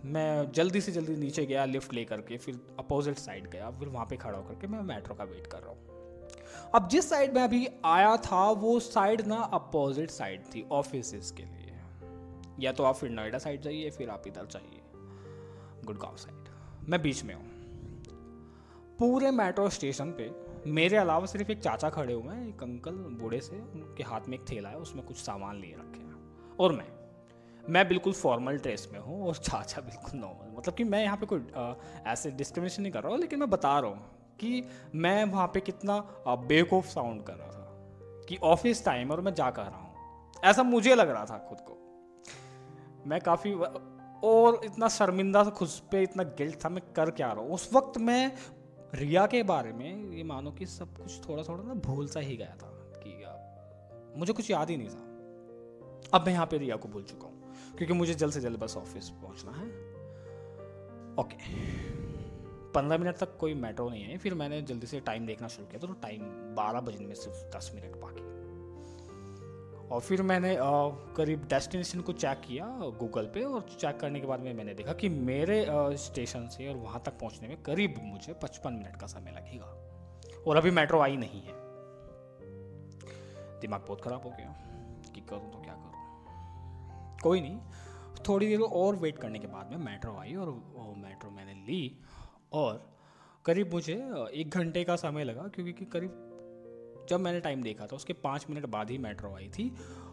मैं 0.04 0.52
जल्दी 0.52 0.80
से 0.80 0.92
जल्दी 0.92 1.16
नीचे 1.16 1.46
गया 1.46 1.64
लिफ्ट 1.64 1.94
ले 1.94 2.04
करके 2.04 2.36
फिर 2.36 2.60
अपोजिट 2.78 3.18
साइड 3.18 3.50
गया 3.50 3.70
फिर 3.70 3.88
वहाँ 3.88 4.06
पे 4.06 4.16
खड़ा 4.16 4.38
होकर 4.38 4.54
के 4.54 4.66
मैं 4.66 4.82
मेट्रो 4.84 5.14
का 5.14 5.24
वेट 5.24 5.46
कर 5.46 5.58
रहा 5.58 5.70
हूँ। 5.70 5.95
अब 6.74 6.88
जिस 6.88 7.08
साइड 7.10 7.34
में 7.34 7.42
अभी 7.42 7.66
आया 7.84 8.16
था 8.16 8.50
वो 8.50 8.78
साइड 8.80 9.26
ना 9.26 9.36
अपोजिट 9.54 10.10
साइड 10.10 10.44
थी 10.44 10.66
ऑफ़िस 10.72 11.30
के 11.30 11.42
लिए। 11.42 11.74
या 12.60 12.72
तो 12.72 12.84
आप 12.84 12.94
फिर 12.94 13.10
नोएडा 13.10 13.38
साइड 13.38 13.62
जाइए 13.62 13.90
फिर 13.90 14.10
आप 14.10 14.26
इधर 14.26 14.46
जाइए 14.46 14.82
गुड़गांव 15.86 16.16
साइड 16.16 16.88
मैं 16.88 17.02
बीच 17.02 17.22
में 17.24 17.34
हूँ। 17.34 17.44
पूरे 18.98 19.30
मेट्रो 19.30 19.68
स्टेशन 19.70 20.10
पे 20.10 20.30
मेरे 20.66 20.96
अलावा 20.96 21.26
सिर्फ़ 21.26 21.50
एक 21.52 21.62
चाचा 21.62 21.90
खड़े 21.90 22.12
हुए 22.12 22.34
हैं 22.34 22.48
एक 22.48 22.62
अंकल 22.62 22.94
बूढ़े 23.20 23.40
से 23.40 23.56
उनके 23.56 24.02
हाथ 24.02 24.28
में 24.28 24.38
एक 24.38 24.44
थैला 24.50 24.68
है 24.68 24.78
उसमें 24.78 25.04
कुछ 25.06 25.16
सामान 25.16 25.56
लिए 25.56 25.74
रखे 25.78 26.00
हैं। 26.00 26.56
और 26.60 26.72
मैं 26.72 26.86
मैं 27.64 27.86
बिल्कुल 27.88 28.12
फॉर्मल 28.12 28.56
ड्रेस 28.56 28.88
में 28.92 28.98
हूँ 29.00 29.26
और 29.28 29.34
चाचा 29.34 29.80
बिल्कुल 29.80 30.18
नॉर्मल 30.20 30.56
मतलब 30.58 30.74
कि 30.74 30.84
मैं 30.84 31.02
यहाँ 31.02 31.16
पे 31.16 31.26
कोई 31.26 31.40
आ, 31.56 31.72
ऐसे 32.06 32.30
डिस्क्रिमिनेशन 32.30 32.82
नहीं 32.82 32.92
कर 32.92 33.02
रहा 33.02 33.12
हूँ 33.12 33.20
लेकिन 33.20 33.40
मैं 33.40 33.50
बता 33.50 33.78
रहा 33.78 33.90
हूँ। 33.90 34.15
कि 34.38 34.62
मैं 34.94 35.24
वहाँ 35.24 35.46
पे 35.46 35.60
कितना 35.60 35.98
बेवकूफ़ 36.28 36.86
साउंड 36.86 37.22
कर 37.22 37.34
रहा 37.34 37.48
था, 37.48 38.24
कि 38.28 38.36
ऑफ़िस 38.44 38.84
टाइम 38.84 39.10
और 39.10 39.20
मैं 39.20 39.34
जा 39.34 39.50
कर 39.50 39.62
रहा 39.62 39.78
हूँ। 39.78 40.40
ऐसा 40.44 40.62
मुझे 40.64 40.94
लग 40.94 41.10
रहा 41.10 41.24
था 41.24 41.38
खुद 41.48 41.58
को। 41.60 41.78
मैं 43.06 43.20
काफ़ी 43.20 43.52
और 44.24 44.60
इतना 44.64 44.88
शर्मिंदा 44.88 45.44
था 45.44 45.50
खुद 45.50 45.68
पे 45.90 46.02
इतना 46.02 46.22
गिल्ट 46.38 46.64
था, 46.64 46.68
मैं 46.68 46.82
कर 46.96 47.10
क्या 47.10 47.32
रहा 47.32 47.42
हूँ? 47.42 47.50
उस 47.50 47.68
वक्त 47.72 47.98
मैं 47.98 48.32
रिया 48.94 49.26
के 49.26 49.42
बारे 49.44 49.72
में 49.72 50.12
ये 50.12 50.22
मानो 50.24 50.50
कि 50.50 50.66
सब 50.66 50.96
कुछ 50.96 51.28
थोड़ा 51.28 51.42
थोड़ा 51.42 51.62
ना 51.64 51.74
भूल 51.82 52.06
सा 52.08 52.20
ही 52.20 52.36
गया 52.36 52.56
था, 52.56 52.70
कि 52.96 54.18
मुझे 54.18 54.32
कुछ 54.32 54.50
याद 54.50 54.70
ही 54.70 54.76
नहीं 54.76 54.88
था। 54.88 55.04
अब 56.14 56.26
मैं 56.26 56.32
यहाँ 56.32 56.46
पे 56.46 56.58
रिया 56.58 56.76
को 56.76 56.88
भूल 56.88 57.02
चुका 57.04 57.26
हूँ, 57.26 57.52
क्योंकि 57.76 57.94
मुझे 57.94 58.14
जल्द 58.14 58.32
से 58.32 58.40
जल्द 58.40 58.58
बस 58.58 58.76
ऑफ़िस 58.76 59.08
पहुँचना 59.12 59.52
है। 59.52 59.66
ओके 61.16 62.04
पंद्रह 62.76 62.98
मिनट 62.98 63.16
तक 63.16 63.36
कोई 63.38 63.54
मेट्रो 63.54 63.88
नहीं 63.90 64.06
आई 64.06 64.16
फिर 64.16 64.34
मैंने 64.34 64.62
जल्दी 64.62 64.86
से 64.86 65.00
टाइम 65.00 65.26
देखना 65.26 65.48
शुरू 65.48 65.66
किया 65.66 65.86
तो 65.86 65.92
टाइम 66.02 66.22
बारह 66.54 66.80
बजने 66.80 67.06
में 67.06 67.14
सिर्फ़ 67.14 67.56
दस 67.56 67.70
मिनट 67.74 67.96
बाकी 67.96 68.24
और 69.88 70.00
फिर 70.00 70.22
मैंने 70.22 70.56
करीब 71.16 71.46
डेस्टिनेशन 71.48 72.00
को 72.00 72.12
चेक 72.12 72.40
किया 72.40 72.66
गूगल 73.00 73.26
पे, 73.34 73.42
और 73.42 73.60
चेक 73.80 73.98
करने 74.00 74.20
के 74.20 74.26
बाद 74.26 74.40
में 74.40 74.52
मैंने 74.54 74.74
देखा 74.74 74.92
कि 74.92 75.08
मेरे 75.08 75.64
स्टेशन 75.96 76.48
से 76.48 76.68
और 76.68 76.76
वहाँ 76.76 77.02
तक 77.06 77.18
पहुँचने 77.20 77.48
में 77.48 77.62
करीब 77.62 77.94
मुझे 78.02 78.32
पचपन 78.32 78.72
मिनट 78.72 78.96
का 79.00 79.06
समय 79.06 79.32
लगेगा। 79.32 79.66
और 80.46 80.56
अभी 80.56 80.70
मेट्रो 80.70 81.00
आई 81.00 81.16
नहीं 81.16 81.40
है। 81.42 81.54
दिमाग 83.60 83.84
बहुत 83.88 84.02
ख़राब 84.02 84.22
हो 84.22 84.30
गया। 84.30 84.54
कि 85.14 85.20
करूँ 85.20 85.50
तो 85.52 85.62
क्या 85.62 85.74
करूँ? 85.74 87.18
कोई 87.22 87.40
नहीं। 87.40 87.58
थोड़ी 88.28 88.46
देर 88.48 88.60
और 88.60 88.96
वेट 88.96 89.18
करने 89.18 89.38
के 89.38 89.46
बाद 89.46 89.70
में 89.70 89.78
मेट्रो 89.84 90.16
आई 90.16 90.34
और 90.34 90.50
मेट्रो 90.96 91.30
मैंने 91.30 91.54
ली। 91.66 91.80
और 92.52 92.82
करीब 93.44 93.72
मुझे 93.72 93.94
एक 94.32 94.50
घंटे 94.50 94.84
का 94.84 94.96
समय 94.96 95.24
लगा 95.24 95.42
क्योंकि 95.54 95.84
करीब 95.84 96.22
जब 97.10 97.20
मैंने 97.20 97.40
टाइम 97.40 97.62
देखा 97.62 97.86
था, 97.86 97.96
उसके 97.96 98.12
पाँच 98.12 98.46
मिनट 98.50 98.66
बाद 98.66 98.90
ही 98.90 98.98
मेट्रो 98.98 99.34
आई 99.34 99.48
थी 99.48 99.72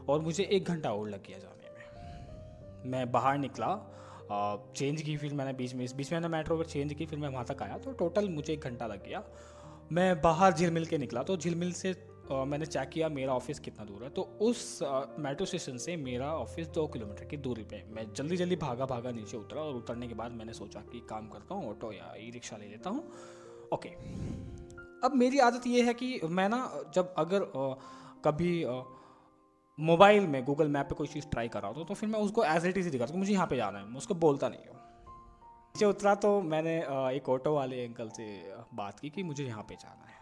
और 0.09 0.21
मुझे 0.21 0.43
एक 0.43 0.65
घंटा 0.65 0.93
और 0.93 1.09
लग 1.09 1.27
गया 1.27 1.37
जाने 1.37 1.69
में। 1.69 2.91
मैं 2.91 3.11
बाहर 3.11 3.37
निकला 3.37 3.75
चेंज 4.75 5.01
की 5.01 5.15
फिर 5.17 5.33
मैंने 5.33 5.53
बीच 5.53 5.73
में 5.73 5.85
बीच 5.97 6.11
में 6.11 6.19
मैंने 6.19 6.37
मेट्रो 6.37 6.57
पर 6.57 6.65
चेंज 6.65 6.93
की 6.93 7.05
फिर 7.05 7.19
मैं 7.19 7.29
वहाँ 7.29 7.45
तक 7.45 7.61
आया 7.61 7.77
तो 7.77 7.91
टोटल 7.91 8.29
मुझे 8.29 8.53
एक 8.53 8.63
घंटा 8.63 8.87
लग 8.87 9.05
गया। 9.07 9.23
मैं 9.91 10.21
बाहर 10.21 10.53
झिलमिल 10.53 10.85
के 10.85 10.97
निकला 10.97 11.23
तो 11.23 11.37
झिलमिल 11.37 11.71
से 11.73 11.93
मैंने 12.31 12.65
चेक 12.65 12.89
किया, 12.89 13.09
मेरा 13.09 13.33
ऑफ़िस 13.33 13.59
कितना 13.59 13.85
दूर 13.85 14.03
है। 14.03 14.09
तो 14.09 14.21
उस 14.41 14.79
मेट्रो 15.19 15.45
स्टेशन 15.45 15.77
से 15.77 15.95
मेरा 15.97 16.33
ऑफ़िस 16.35 16.67
दो 16.69 16.85
किलोमीटर 16.87 17.25
की 17.25 17.37
दूरी 17.39 17.63
पे 17.63 17.83
मैं 17.89 18.05
जल्दी 18.13 18.37
जल्दी 18.37 18.55
भागा 18.57 18.85
भागा 18.85 19.11
नीचे 19.11 19.37
उतरा 19.37 19.61
और 19.61 19.75
उतरने 19.75 20.07
के 20.07 20.13
बाद 20.13 20.31
मैंने 20.33 20.53
सोचा 20.53 20.79
कि 20.91 20.99
काम 21.09 21.27
करता 21.29 21.55
हूँ 21.55 21.69
ऑटो 21.69 21.91
या 21.91 22.13
ई 22.19 22.29
रिक्शा 22.31 22.57
ले 22.57 22.67
लेता 22.67 22.89
हूँ। 22.89 23.03
ओके 23.73 23.89
अब 25.03 25.15
मेरी 25.15 25.39
आदत 25.41 25.67
ये 25.67 25.81
है 25.83 25.93
कि 25.93 26.19
मैं 26.25 26.47
ना, 26.49 26.69
जब 26.95 27.13
अगर 27.17 27.47
कभी 28.25 28.65
मोबाइल 29.79 30.27
में 30.27 30.43
गूगल 30.45 30.67
मैप 30.69 30.85
पे 30.85 30.95
कोई 30.95 31.07
चीज़ 31.07 31.25
ट्राई 31.27 31.47
कर 31.47 31.61
रहा 31.61 31.71
हूँ 31.71 31.85
तो 31.85 31.93
फिर 31.93 32.09
मैं 32.09 32.19
उसको 32.21 32.43
एज 32.45 32.65
इट 32.65 32.77
इज़ 32.77 32.89
दिखाता 32.89 33.11
हूँ 33.11 33.19
मुझे 33.19 33.33
यहाँ 33.33 33.47
पे 33.47 33.55
जाना 33.57 33.79
है। 33.79 33.85
मैं 33.85 33.97
उसको 33.97 34.13
बोलता 34.17 34.49
नहीं 34.49 34.67
हूँ। 34.67 34.75
नीचे 35.75 35.85
उतरा 35.85 36.15
तो 36.17 36.39
मैंने 36.43 36.77
एक 37.15 37.29
ऑटो 37.29 37.53
वाले 37.55 37.85
अंकल 37.85 38.09
से 38.09 38.25
बात 38.75 38.99
की 38.99 39.09
कि 39.09 39.23
मुझे 39.23 39.45
यहाँ 39.45 39.63
पे 39.69 39.75
जाना 39.75 40.05
है। 40.05 40.21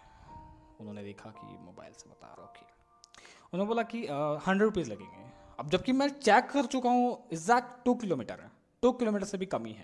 उन्होंने 0.82 1.04
देखा 1.04 1.30
कि 1.32 1.58
मोबाइल 1.60 1.94
से 1.94 2.10
बता 2.10 2.28
रहा 2.28 2.46
ओके 2.46 2.66
उन्होंने 3.46 3.68
बोला 3.68 3.84
कि 3.86 4.06
हंड्रेड 4.48 4.62
रुपीज़ 4.64 4.90
लगेंगे। 4.92 5.30
अब 5.60 5.70
जबकि 5.70 5.92
मैं 5.94 6.08
चेक 6.10 6.50
कर 6.52 6.66
चुका 6.68 6.90
हूँ 6.90 7.08
एग्जैक्ट 7.34 7.84
टू 7.86 7.94
किलोमीटर 7.96 8.40
है। 8.40 8.52
टू 8.84 8.92
किलोमीटर 8.94 9.26
से 9.26 9.38
भी 9.38 9.46
कम 9.48 9.66
ही। 9.66 9.76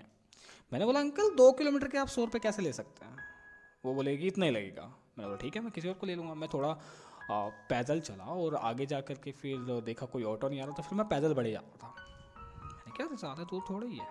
मैंने 0.72 0.84
बोला, 0.84 1.00
अंकल, 1.00 1.34
दो 1.36 1.50
किलोमीटर 1.58 1.88
के 1.88 1.98
आप 1.98 2.08
सौ 2.08 2.24
रुपये 2.24 2.40
कैसे 2.40 2.62
ले 2.62 2.72
सकते 2.72 3.04
हैं? 3.04 3.16
वो 3.84 3.94
बोलेगी 3.94 4.26
इतना 4.26 4.46
ही 4.46 4.52
लगेगा। 4.52 4.82
मैंने 4.82 5.24
बोला, 5.24 5.36
ठीक 5.36 5.56
है, 5.56 5.62
मैं 5.62 5.72
किसी 5.72 5.88
और 5.88 5.94
को 5.94 6.06
ले 6.06 6.14
लूँगा। 6.14 6.34
मैं 6.34 6.48
थोड़ा 6.54 6.72
पैदल 7.70 8.00
चला 8.00 8.24
और 8.24 8.54
आगे 8.56 8.86
जा 8.86 9.00
कर 9.00 9.14
के 9.24 9.32
फिर 9.34 9.80
देखा 9.86 10.06
कोई 10.06 10.22
ऑटो 10.24 10.48
नहीं 10.48 10.60
आ 10.60 10.64
रहा 10.64 10.74
तो 10.74 10.82
फिर 10.82 10.98
मैं 10.98 11.08
पैदल 11.08 11.34
बढ़े 11.34 11.50
जा 11.52 11.60
रहा 11.60 11.76
था। 11.82 11.94
मैंने 12.66 12.96
क्या 12.96 13.06
ज़्यादा 13.08 13.44
दूर 13.44 13.64
थोड़ा 13.70 13.86
ही 13.86 13.98
है। 13.98 14.06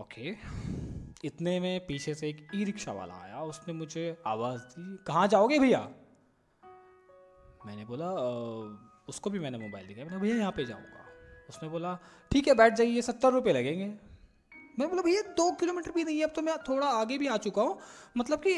ओके। 0.00 0.93
इतने 1.24 1.58
में 1.60 1.86
पीछे 1.86 2.14
से 2.14 2.28
एक 2.28 2.46
ई 2.54 2.64
रिक्शा 2.64 2.92
वाला 2.92 3.14
आया, 3.14 3.40
उसने 3.42 3.74
मुझे 3.74 4.16
आवाज़ 4.26 4.60
दी, 4.60 4.96
कहाँ 5.06 5.26
जाओगे 5.28 5.58
भैया? 5.58 5.80
मैंने 7.66 7.84
बोला 7.84 8.10
उसको 9.08 9.30
भी 9.30 9.38
मैंने 9.38 9.58
मोबाइल 9.58 9.86
दिखाया। 9.86 10.06
मैंने 10.06 10.18
भैया, 10.18 10.36
यहाँ 10.36 10.52
पे 10.52 10.64
जाऊँगा। 10.64 11.06
उसने 11.48 11.68
बोला, 11.68 11.98
ठीक 12.30 12.48
है, 12.48 12.54
बैठ 12.54 12.74
जाइए, 12.74 13.02
सत्तर 13.02 13.32
रुपये 13.32 13.52
लगेंगे। 13.52 13.86
मैं 14.78 14.88
बोला, 14.88 15.02
भैया, 15.02 15.22
दो 15.22 15.50
किलोमीटर 15.52 15.92
भी 15.92 16.04
नहीं 16.04 16.18
है, 16.18 16.24
अब 16.24 16.32
तो 16.36 16.42
मैं 16.42 16.56
थोड़ा 16.58 16.86
आगे 16.88 17.18
भी 17.18 17.26
आ 17.26 17.36
चुका 17.36 17.62
हूँ। 17.62 17.78
मतलब 18.16 18.42
कि 18.46 18.50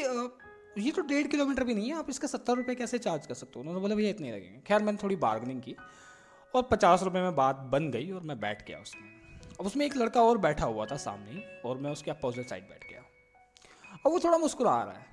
ये 0.81 0.91
तो 0.91 1.01
डेढ़ 1.01 1.27
किलोमीटर 1.27 1.63
भी 1.63 1.73
नहीं 1.73 1.89
है, 1.89 1.97
आप 1.97 2.09
इसका 2.09 2.27
सत्तर 2.27 2.55
रुपये 2.55 2.75
कैसे 2.75 2.97
चार्ज 2.97 3.27
कर 3.27 3.33
सकते 3.33 3.53
हो? 3.55 3.59
उन्होंने 3.59 3.81
बोला, 3.81 3.95
भैया, 3.95 4.09
इतने 4.09 4.31
लगेंगे। 4.31 4.61
खैर, 4.67 4.83
मैंने 4.83 4.97
थोड़ी 5.03 5.15
बार्गनिंग 5.15 5.61
की 5.61 5.75
और 6.55 6.63
पचास 6.63 7.03
रुपये 7.03 7.21
में 7.21 7.35
बात 7.35 7.55
बन 7.71 7.91
गई 7.91 8.11
और 8.11 8.21
मैं 8.21 8.39
बैठ 8.39 8.67
गया 8.67 8.79
उसमें। 8.79 9.16
अब 9.59 9.65
उसमें 9.65 9.85
एक 9.85 9.95
लड़का 9.97 10.21
और 10.21 10.37
बैठा 10.37 10.65
हुआ 10.65 10.85
था 10.85 10.97
सामने 10.97 11.61
और 11.65 11.77
मैं 11.77 11.91
उसके 11.91 12.11
अपोजिट 12.11 12.49
साइड 12.49 12.63
बैठ 12.63 12.89
गया। 12.89 13.01
अब 14.05 14.11
वो 14.11 14.19
थोड़ा 14.19 14.37
मुस्कुरा 14.37 14.83
रहा 14.83 14.93
है। 14.93 15.05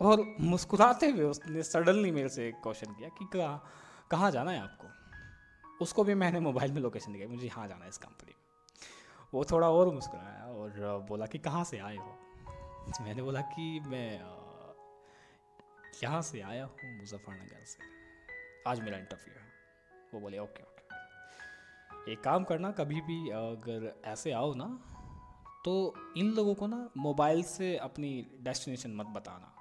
और 0.00 0.36
मुस्कुराते 0.40 1.10
हुए 1.10 1.24
उसने 1.24 1.62
सडनली 1.62 2.10
मेरे 2.10 2.28
से 2.28 2.50
क्वेश्चन 2.52 2.92
किया 2.92 3.08
कि 3.08 3.28
कहाँ 3.32 3.62
कहाँ 4.10 4.30
जाना 4.30 4.50
है 4.50 4.60
आपको? 4.60 4.88
उसको 5.84 6.04
भी 6.04 6.14
मैंने 6.14 6.40
मोबाइल 6.40 6.72
में 6.72 6.80
लोकेशन 6.82 7.12
दिखाई, 7.12 7.26
मुझे 7.26 7.46
यहाँ 7.46 7.68
जाना 7.68 7.84
है 7.84 7.88
इस 7.88 7.98
कंपनी 7.98 8.30
में। 8.30 8.44
वो 9.34 9.44
थोड़ा 9.44 9.70
और 9.70 9.94
मुस्कुराया 9.94 10.44
और 10.44 10.98
बोला 11.08 11.26
कि 11.26 11.38
कहाँ 11.38 11.64
से 11.64 11.78
आए 11.78 11.96
हो? 11.96 12.18
मैंने 13.00 13.22
बोला 13.22 13.40
कि 13.40 13.80
मैं 13.80 14.20
यहाँ 16.04 16.22
से 16.22 16.40
आया 16.40 16.64
हूँ 16.64 16.96
मुजफ्फरनगर 16.98 17.64
से। 17.64 17.84
आज 18.70 18.80
मेरा 18.80 18.98
इंटरव्यू 18.98 19.34
है। 19.34 19.46
वो 20.14 20.20
बोले, 20.20 20.38
ओके 20.38 20.62
ओके। 20.62 20.85
एक 22.08 22.22
काम 22.24 22.44
करना, 22.44 22.70
कभी 22.70 23.00
भी 23.00 23.28
अगर 23.30 23.92
ऐसे 24.04 24.32
आओ 24.32 24.52
ना 24.54 24.66
तो 25.64 25.72
इन 26.16 26.30
लोगों 26.32 26.54
को 26.54 26.66
ना 26.66 26.88
मोबाइल 26.96 27.42
से 27.42 27.76
अपनी 27.76 28.10
डेस्टिनेशन 28.42 28.94
मत 28.96 29.06
बताना 29.06 29.52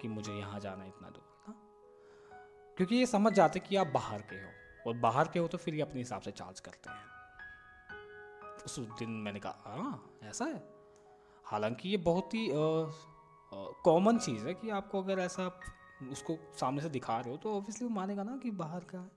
कि 0.00 0.08
मुझे 0.08 0.32
यहाँ 0.32 0.60
जाना 0.60 0.84
इतना 0.84 1.08
दूर 1.08 1.48
ना 1.48 1.54
क्योंकि 2.78 2.96
ये 2.96 3.06
समझ 3.06 3.32
जाते 3.32 3.60
कि 3.60 3.76
आप 3.76 3.86
बाहर 3.86 4.20
के 4.22 4.36
हो, 4.36 4.50
और 4.86 4.96
बाहर 4.96 5.28
के 5.28 5.38
हो 5.38 5.48
तो 5.48 5.58
फिर 5.58 5.74
ये 5.74 5.82
अपने 5.82 6.00
हिसाब 6.00 6.20
से 6.20 6.30
चार्ज 6.30 6.60
करते 6.60 6.90
हैं। 6.90 7.08
उस 8.64 8.78
दिन 8.98 9.10
मैंने 9.10 9.40
कहा 9.40 9.62
हाँ 9.66 10.18
ऐसा 10.22 10.44
है? 10.44 10.62
हालाँकि 11.44 11.88
ये 11.88 11.96
बहुत 11.96 12.34
ही 12.34 12.48
कॉमन 13.84 14.18
चीज़ 14.18 14.46
है 14.46 14.54
कि 14.54 14.70
आपको 14.70 15.02
अगर 15.02 15.18
ऐसा 15.18 15.46
उसको 16.10 16.36
सामने 16.60 16.82
से 16.82 16.88
दिखा 16.88 17.18
रहे 17.20 17.30
हो 17.30 17.36
तो 17.36 17.56
ऑब्वियसली 17.56 17.88
वो 17.88 17.94
मानेगा 17.94 18.22
ना 18.22 18.36
कि 18.36 18.50
बाहर 18.52 18.84
का 18.84 18.98
है। 18.98 19.10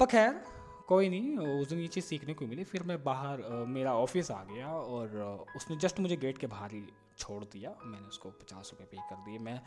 पर 0.00 0.06
खैर 0.06 0.42
कोई 0.88 1.08
नहीं 1.08 1.36
उस 1.38 1.68
दिन 1.68 1.78
ये 1.78 1.86
चीज़ 1.88 2.04
सीखने 2.04 2.34
को 2.34 2.46
मिली। 2.46 2.64
फिर 2.64 2.82
मैं 2.82 3.02
बाहर 3.04 3.42
मेरा 3.68 3.94
ऑफ़िस 3.96 4.30
आ 4.30 4.42
गया 4.44 4.68
और 4.68 5.46
उसने 5.56 5.76
जस्ट 5.76 6.00
मुझे 6.00 6.16
गेट 6.16 6.38
के 6.38 6.46
बाहर 6.46 6.72
ही 6.72 6.82
छोड़ 7.18 7.44
दिया। 7.44 7.74
मैंने 7.84 8.06
उसको 8.08 8.30
पचास 8.42 8.70
रुपये 8.72 8.86
पे 8.86 8.96
कर 9.10 9.24
दिए। 9.24 9.38
मैं 9.40 9.60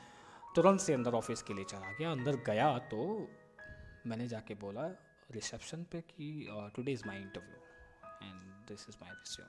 तुरंत 0.55 0.79
से 0.79 0.93
अंदर 0.93 1.13
ऑफ़िस 1.13 1.41
के 1.41 1.53
लिए 1.53 1.65
चला 1.65 1.91
गया। 1.99 2.11
अंदर 2.11 2.35
गया 2.47 2.77
तो 2.91 3.27
मैंने 4.07 4.27
जाके 4.27 4.55
बोला 4.55 4.87
रिसेप्शन 5.31 5.83
पे 5.91 6.01
कि 6.01 6.47
today 6.75 6.91
is 6.91 7.05
my 7.07 7.17
interview 7.17 7.57
and 8.23 8.67
this 8.67 8.85
is 8.89 8.97
my 9.01 9.11
resume 9.11 9.47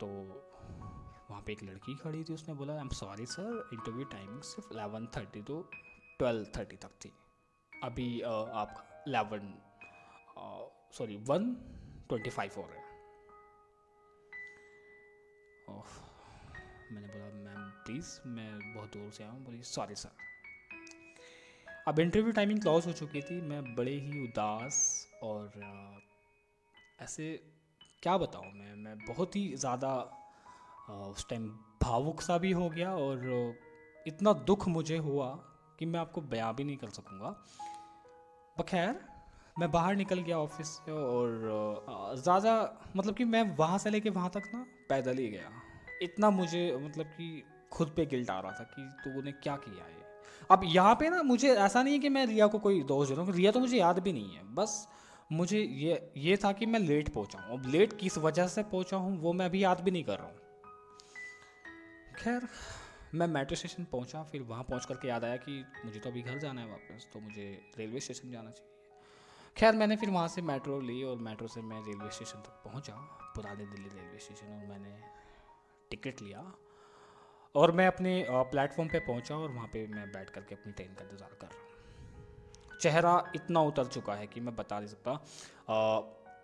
तो 0.00 0.06
वहाँ 1.30 1.42
पे 1.46 1.52
एक 1.52 1.62
लड़की 1.62 1.94
खड़ी 1.96 2.22
थी। 2.24 2.32
उसने 2.34 2.54
बोला 2.54 2.72
I 2.74 2.80
am 2.80 2.88
sorry 3.00 3.26
sir 3.26 3.68
interview 3.72 4.04
timing 4.12 4.40
सिर्फ़ 4.44 4.72
eleven 4.74 5.06
thirty 5.16 5.42
to 5.42 5.60
twelve 6.18 6.46
thirty 6.56 6.76
तक 6.76 6.92
थी। 7.04 7.12
अभी 7.72 8.08
uh, 8.20 8.48
आपका 8.62 8.82
eleven 9.08 9.54
sorry 10.98 11.16
one 11.28 11.54
twenty 12.08 12.30
five 12.30 12.50
हो 12.56 12.62
रहे 12.62 12.78
हैं 12.78 12.90
ओह 15.68 15.92
मैंने 16.92 17.06
बोला, 17.06 17.26
मैम 17.44 17.70
प्लीज़ 17.84 18.08
मैं 18.28 18.74
बहुत 18.74 18.92
दूर 18.92 19.10
से 19.10 19.22
आया 19.24 19.32
हूँ 19.32 19.44
बोली 19.44 19.62
सॉरी 19.64 19.94
सर 19.94 20.10
अब 21.88 21.98
इंटरव्यू 22.00 22.32
टाइमिंग 22.32 22.60
क्लॉज 22.60 22.86
हो 22.86 22.92
चुकी 22.92 23.20
थी, 23.20 23.40
मैं 23.40 23.74
बड़े 23.74 23.92
ही 23.92 24.22
उदास 24.24 24.76
और 25.22 25.52
ऐसे, 27.02 27.32
क्या 28.02 28.16
बताऊँ 28.18 28.52
मैं 28.54 28.74
मैं 28.74 28.96
बहुत 29.06 29.36
ही 29.36 29.56
ज़्यादा 29.56 29.94
उस 30.90 31.28
टाइम 31.28 31.48
भावुक 31.82 32.20
सा 32.20 32.36
भी 32.38 32.52
हो 32.52 32.68
गया 32.70 32.92
और 32.96 33.56
इतना 34.06 34.32
दुख 34.46 34.68
मुझे 34.68 34.96
हुआ 34.98 35.28
कि 35.78 35.86
मैं 35.86 36.00
आपको 36.00 36.20
बयां 36.22 36.52
भी 36.54 36.64
नहीं 36.64 36.76
कर 36.76 36.88
सकूँगा। 36.90 37.30
बखैर 38.56 39.00
मैं 39.62 39.70
बाहर 39.70 39.96
निकल 39.96 40.20
गया 40.20 40.38
ऑफ़िस 40.38 40.68
से 40.68 40.92
और 40.92 42.14
ज़्यादा 42.18 42.52
मतलब 42.96 43.14
कि 43.14 43.24
मैं 43.26 43.42
वहाँ 43.56 43.78
से 43.78 43.90
लेके 43.90 44.10
वहाँ 44.10 44.30
तक 44.34 44.50
ना 44.54 44.64
पैदल 44.88 45.18
ही 45.18 45.28
गया। 45.30 45.50
इतना 46.02 46.30
मुझे 46.32 46.62
मतलब 46.78 47.06
कि 47.08 47.42
खुद 47.72 47.92
पे 47.96 48.06
गिल्ट 48.06 48.30
आ 48.30 48.38
रहा 48.40 48.52
था 48.52 48.64
कि 48.70 48.88
तूने 49.04 49.32
क्या 49.34 49.54
किया 49.58 49.84
है 49.84 50.00
अब 50.50 50.60
यहाँ 50.66 50.94
पे 50.94 51.08
ना 51.10 51.22
मुझे 51.22 51.54
ऐसा 51.56 51.82
नहीं 51.82 51.94
है 51.94 52.00
कि 52.00 52.08
मैं 52.08 52.26
रिया 52.26 52.46
को 52.46 52.58
कोई 52.58 52.82
दोष 52.84 53.08
दे 53.08 53.14
रहा 53.14 53.24
हूँ 53.24 53.34
रिया 53.34 53.50
तो 53.50 53.60
मुझे 53.60 53.76
याद 53.78 53.98
भी 53.98 54.12
नहीं 54.12 54.34
है। 54.34 54.42
बस 54.54 54.88
मुझे 55.32 55.60
ये 55.60 56.00
ये 56.16 56.36
था 56.36 56.52
कि 56.52 56.66
मैं 56.66 56.80
लेट 56.80 57.12
पहुँचा 57.14 57.38
हूँ। 57.38 57.58
अब 57.58 57.66
लेट 57.66 57.92
किस 58.00 58.18
वजह 58.18 58.46
से 58.48 58.62
पहुँचा 58.64 58.96
हूँ 58.96 59.16
वो 59.20 59.32
मैं 59.32 59.46
अभी 59.46 59.62
याद 59.64 59.80
भी 59.80 59.90
नहीं 59.90 60.04
कर 60.04 60.18
रहा 60.18 60.26
हूँ। 60.26 60.36
खैर, 62.18 62.48
मैं 63.14 63.26
मेट्रो 63.28 63.56
स्टेशन 63.56 63.84
पहुँचा, 63.92 64.22
फिर 64.22 64.42
वहाँ 64.42 64.62
पहुँच 64.64 64.84
करके 64.84 65.08
याद 65.08 65.24
आया 65.24 65.36
कि 65.38 65.64
मुझे 65.84 65.98
तो 65.98 66.10
अभी 66.10 66.22
घर 66.22 66.38
जाना 66.38 66.60
है 66.60 66.68
वापस 66.68 67.08
तो 67.12 67.20
मुझे 67.20 67.50
रेलवे 67.78 68.00
स्टेशन 68.00 68.30
जाना 68.30 68.50
चाहिए। 68.50 68.71
खैर, 69.56 69.74
मैंने 69.76 69.96
फिर 69.96 70.10
वहाँ 70.10 70.28
से 70.28 70.42
मेट्रो 70.42 70.78
ली 70.80 71.02
और 71.04 71.16
मेट्रो 71.18 71.48
से 71.48 71.60
मैं 71.62 71.82
रेलवे 71.84 72.10
स्टेशन 72.10 72.38
तक 72.38 72.62
पहुँचा, 72.64 72.94
पुराने 73.34 73.64
दिल्ली 73.66 73.88
रेलवे 73.88 74.18
स्टेशन, 74.18 74.46
और 74.52 74.66
मैंने 74.68 74.96
टिकट 75.90 76.22
लिया। 76.22 76.52
और 77.54 77.72
मैं 77.72 77.86
अपने 77.86 78.24
प्लेटफॉर्म 78.30 78.88
पे 78.90 78.98
पहुँचा 78.98 79.36
और 79.36 79.50
वहाँ 79.50 79.66
पे 79.72 79.86
मैं 79.86 80.06
बैठ 80.12 80.30
करके 80.30 80.54
अपनी 80.54 80.72
ट्रेन 80.72 80.94
का 80.94 81.04
इंतज़ार 81.04 81.36
कर 81.40 81.46
रहा 81.46 81.56
हूँ। 81.56 82.78
चेहरा 82.78 83.32
इतना 83.36 83.60
उतर 83.62 83.86
चुका 83.86 84.14
है 84.14 84.26
कि 84.26 84.40
मैं 84.40 84.54
बता 84.56 84.78
नहीं 84.78 84.88
सकता। 84.88 85.12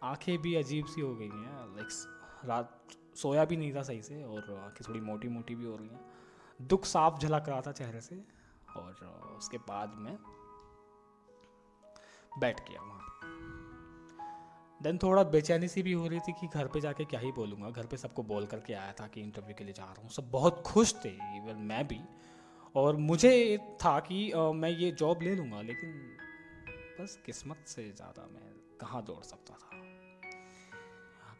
आँखें 0.04 0.38
भी 0.38 0.54
अजीब 0.54 0.86
सी 0.86 1.00
हो 1.00 1.14
गई 1.14 1.28
हैं 1.28 1.76
लाइक 1.76 1.88
रात, 2.44 2.78
सोया 3.16 3.44
भी 3.44 3.56
नहीं 3.56 3.74
था 3.74 3.82
सही 3.82 4.02
से 4.02 4.22
और 4.24 4.56
आँखें 4.58 4.88
थोड़ी 4.88 5.00
मोटी 5.00 5.28
मोटी 5.28 5.54
भी 5.54 5.66
हो 5.66 5.76
रही 5.76 5.88
हैं। 5.88 6.00
दुख 6.60 6.84
साफ़ 6.84 7.18
झलक 7.18 7.48
रहा 7.48 7.60
था 7.60 7.72
चेहरे 7.72 8.00
से 8.00 8.22
और 8.76 9.36
उसके 9.38 9.58
बाद 9.68 9.94
मैं 9.98 10.16
बैठ 12.38 12.60
गया 12.68 12.80
वहाँ। 12.80 12.96
देन 14.80 14.98
थोड़ा 14.98 15.22
बेचैनी 15.24 15.68
सी 15.68 15.82
भी 15.82 15.92
हो 15.92 16.06
रही 16.06 16.20
थी 16.20 16.32
कि 16.32 16.46
घर 16.48 16.66
पे 16.66 16.80
जाके 16.80 17.04
क्या 17.04 17.20
ही 17.20 17.30
बोलूँगा। 17.32 17.70
घर 17.70 17.86
पे 17.86 17.96
सबको 17.96 18.22
बोल 18.24 18.46
करके 18.46 18.74
आया 18.74 18.92
था 18.92 19.06
कि 19.06 19.20
इंटरव्यू 19.20 19.54
के 19.58 19.64
लिए 19.64 19.72
जा 19.72 19.84
रहा 19.84 20.02
हूँ। 20.02 20.10
सब 20.10 20.30
बहुत 20.30 20.62
खुश 20.66 20.94
थे 21.04 21.08
इवन 21.08 21.64
मैं 21.68 21.86
भी। 21.88 22.00
और 22.76 22.96
मुझे 22.96 23.58
था 23.84 23.98
कि 24.00 24.30
आ, 24.30 24.50
मैं 24.52 24.70
ये 24.70 24.90
जॉब 24.92 25.22
ले 25.22 25.34
लूँगा 25.34 25.60
लेकिन 25.62 25.90
बस 27.00 27.18
किस्मत 27.26 27.64
से 27.66 27.82
ज़्यादा 27.90 28.26
मैं 28.26 28.52
कहाँ 28.80 29.02
दौड़ 29.04 29.22
सकता 29.24 29.54
था। 29.54 29.82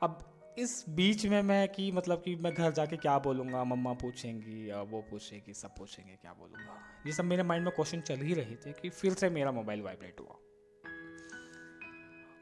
अब 0.03 0.19
इस 0.59 0.85
बीच 0.89 1.27
में 1.27 1.41
मैं 1.43 1.69
कि 1.69 1.91
मतलब 1.93 2.23
कि 2.23 2.35
मैं 2.37 2.53
घर 2.55 2.73
जाके 2.73 2.97
क्या 2.97 3.19
बोलूँगा? 3.19 3.63
मम्मा 3.65 3.93
पूछेंगी 3.93 4.71
वो 4.91 5.01
पूछेगी 5.11 5.55
सब 5.55 5.77
पूछेंगे 5.77 6.13
क्या 6.13 6.33
बोलूँगा? 6.33 6.79
ये 7.07 7.13
सब 7.13 7.25
मेरे 7.25 7.43
माइंड 7.43 7.65
में 7.65 7.75
क्वेश्चन 7.75 8.01
चल 8.01 8.21
ही 8.21 8.35
रहे 8.35 8.57
थे 8.57 8.73
कि 8.73 8.89
फिर 8.91 9.15
से 9.15 9.31
मेरा 9.31 9.53
मोबाइल 9.53 9.83
वाइब्रेट 9.83 10.21
हुआ। 10.21 10.39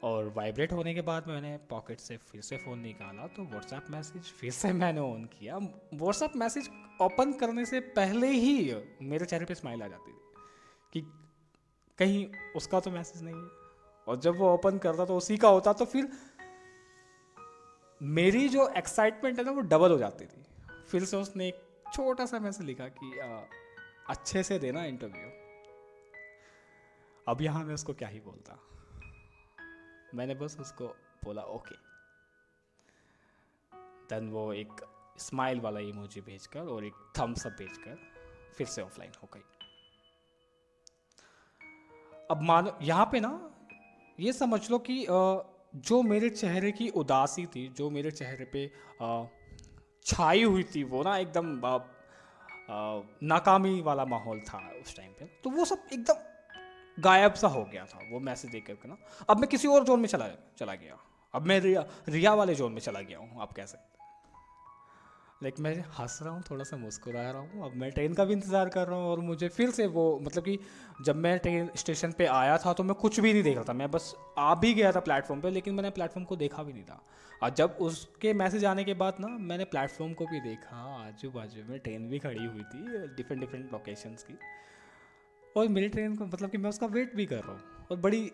और 0.02 0.32
वाइब्रेट 0.36 0.72
होने 0.72 0.94
के 0.94 1.00
बाद 1.00 1.28
मैंने 1.28 1.56
पॉकेट 1.70 2.00
से 2.00 2.16
फिर 2.16 2.40
से 2.40 2.56
फ़ोन 2.56 2.78
निकाला 2.78 3.26
तो 3.26 3.42
व्हाट्सएप 3.44 3.86
मैसेज 3.90 4.22
फिर 4.32 4.50
से 4.52 4.72
मैंने 4.72 5.00
ऑन 5.00 5.24
किया। 5.32 5.56
व्हाट्सएप 5.56 6.32
मैसेज 6.36 6.68
ओपन 7.02 7.32
करने 7.32 7.64
से 7.64 7.80
पहले 7.96 8.28
ही 8.28 8.74
मेरे 9.02 9.26
चेहरे 9.26 9.44
पे 9.44 9.54
स्माइल 9.54 9.82
आ 9.82 9.88
जाती 9.88 10.12
थी 10.12 10.18
कि 10.92 11.00
कहीं 11.98 12.26
उसका 12.56 12.80
तो 12.80 12.90
मैसेज 12.90 13.22
नहीं 13.22 13.34
है। 13.34 13.48
और 14.06 14.16
जब 14.20 14.38
वो 14.38 14.52
ओपन 14.54 14.78
करता 14.78 15.04
तो 15.04 15.16
उसी 15.16 15.36
का 15.36 15.48
होता 15.48 15.72
तो 15.72 15.84
फिर 15.84 16.08
मेरी 18.00 18.48
जो 18.48 18.68
एक्साइटमेंट 18.76 19.38
है 19.38 19.44
ना 19.44 19.50
वो 19.50 19.60
डबल 19.62 19.90
हो 19.90 19.98
जाती 19.98 20.24
थी। 20.24 20.44
फिर 20.90 21.04
से 21.04 21.16
उसने 21.16 21.48
एक 21.48 21.62
छोटा 21.94 22.26
सा 22.26 22.38
मैसेज 22.38 22.66
लिखा 22.66 22.88
कि 22.88 23.18
आ, 23.18 23.40
अच्छे 24.08 24.42
से 24.42 24.58
देना 24.58 24.84
इंटरव्यू 24.84 25.30
अब 27.26 27.42
यहाँ 27.42 27.64
मैं 27.64 27.74
उसको 27.74 27.94
क्या 27.94 28.08
ही 28.08 28.20
बोलता। 28.20 28.58
मैंने 30.14 30.34
बस 30.34 30.56
उसको 30.60 30.86
बोला, 31.24 31.42
ओके. 31.42 31.74
देन 34.08 34.28
वो 34.30 34.52
एक 34.52 34.84
स्माइल 35.18 35.60
वाला 35.60 35.80
इमोजी 35.82 36.20
भेजकर 36.20 36.68
और 36.68 36.84
एक 36.84 36.94
थम्स 37.18 37.46
अप 37.46 37.52
भेजकर 37.58 37.98
फिर 38.56 38.66
से 38.66 38.82
ऑफलाइन 38.82 39.12
हो 39.22 39.28
गई। 39.34 39.42
अब 42.30 42.42
मान, 42.42 42.70
यहाँ 42.82 43.08
पे 43.12 43.20
ना, 43.20 43.32
ये 44.18 44.32
समझ 44.32 44.70
लो 44.70 44.78
कि 44.90 45.06
जो 45.08 46.02
मेरे 46.02 46.28
चेहरे 46.30 46.72
की 46.72 46.88
उदासी 46.90 47.46
थी, 47.46 47.68
जो 47.68 47.88
मेरे 47.90 48.10
चेहरे 48.10 48.44
पे 48.52 48.70
छाई 50.04 50.42
हुई 50.42 50.62
थी, 50.64 50.82
वो 50.84 51.02
ना 51.02 51.16
एकदम 51.18 51.60
नाकामी 53.22 53.80
वाला 53.80 54.04
माहौल 54.04 54.40
था 54.40 54.58
उस 54.80 54.96
टाइम 54.96 55.12
पे 55.12 55.26
तो 55.44 55.50
वो 55.50 55.64
सब 55.64 55.86
एकदम 55.92 56.14
गायब 56.98 57.34
सा 57.34 57.48
हो 57.48 57.64
गया 57.64 57.84
था 57.84 57.98
वो 58.10 58.20
मैसेज 58.20 58.50
देख 58.50 58.66
करके 58.66 58.88
ना। 58.88 58.96
अब 59.28 59.40
मैं 59.40 59.48
किसी 59.48 59.68
और 59.68 59.84
जोन 59.84 60.00
में 60.00 60.08
चला 60.08 60.28
चला 60.58 60.74
गया। 60.76 60.98
अब 61.34 61.46
मैं 61.46 61.60
रिया 61.60 61.84
रिया 62.08 62.34
वाले 62.34 62.54
जोन 62.54 62.72
में 62.72 62.80
चला 62.80 63.00
गया 63.02 63.18
हूँ, 63.18 63.40
आप 63.40 63.52
कह 63.52 63.66
सकते 63.66 63.94
लाइक 65.42 65.58
मैं 65.60 65.74
हंस 65.94 66.18
रहा 66.22 66.32
हूँ, 66.32 66.42
थोड़ा 66.42 66.64
सा 66.64 66.76
मुस्कुरा 66.76 67.22
रहा 67.22 67.40
हूँ। 67.40 67.64
अब 67.64 67.72
मैं 67.76 67.90
ट्रेन 67.92 68.14
का 68.14 68.24
भी 68.24 68.32
इंतज़ार 68.32 68.68
कर 68.68 68.86
रहा 68.88 68.98
हूँ 68.98 69.08
और 69.08 69.20
मुझे 69.20 69.48
फिर 69.48 69.70
से 69.70 69.86
वो 69.88 70.04
मतलब 70.22 70.44
कि 70.44 70.58
जब 71.02 71.16
मैं 71.16 71.38
ट्रेन 71.38 71.68
स्टेशन 71.76 72.12
पे 72.12 72.26
आया 72.26 72.56
था 72.58 72.72
तो 72.72 72.82
मैं 72.82 72.94
कुछ 72.94 73.18
भी 73.20 73.32
नहीं 73.32 73.42
देख 73.42 73.54
रहा 73.54 73.64
था। 73.64 73.72
मैं 73.72 73.90
बस 73.90 74.14
आ 74.38 74.54
भी 74.54 74.72
गया 74.74 74.92
था 74.92 75.00
प्लेटफॉर्म 75.00 75.40
पे, 75.40 75.50
लेकिन 75.50 75.74
मैंने 75.74 75.90
प्लेटफॉर्म 75.90 76.24
को 76.26 76.36
देखा 76.36 76.62
भी 76.62 76.72
नहीं 76.72 76.84
था। 76.84 77.00
और 77.42 77.50
जब 77.52 77.76
उसके 77.80 78.32
मैसेज 78.34 78.64
आने 78.64 78.84
के 78.84 78.94
बाद 78.94 79.16
ना, 79.20 79.28
मैंने 79.28 79.64
प्लेटफॉर्म 79.66 80.12
को 80.14 80.26
भी 80.26 80.40
देखा। 80.40 80.76
आजू 80.98 81.30
बाजू 81.30 81.64
में 81.64 81.78
ट्रेन 81.78 82.08
भी 82.08 82.18
खड़ी 82.18 82.44
हुई 82.44 82.62
थी 82.64 83.06
डिफरेंट 83.16 83.40
डिफरेंट 83.40 83.72
लोकेशंस 83.72 84.22
की। 84.22 84.38
और 85.56 85.68
मेरी 85.68 85.88
ट्रेन 85.88 86.16
को 86.16 86.26
मतलब 86.26 86.50
कि 86.50 86.58
मैं 86.58 86.70
उसका 86.70 86.86
वेट 86.86 87.14
भी 87.14 87.26
कर 87.26 87.36
रहा 87.36 87.52
हूँ 87.52 87.86
और 87.90 87.96
बड़ी 87.96 88.30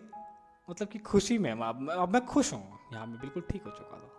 मतलब 0.69 0.87
कि 0.87 0.99
खुशी 0.99 1.37
में 1.37 1.51
अब 1.51 2.09
मैं 2.13 2.25
खुश 2.25 2.53
हूँ। 2.53 2.79
यहाँ 2.93 3.05
मैं 3.07 3.19
बिल्कुल 3.19 3.43
ठीक 3.51 3.63
हो 3.63 3.71
चुका 3.71 3.97
था। 3.97 4.09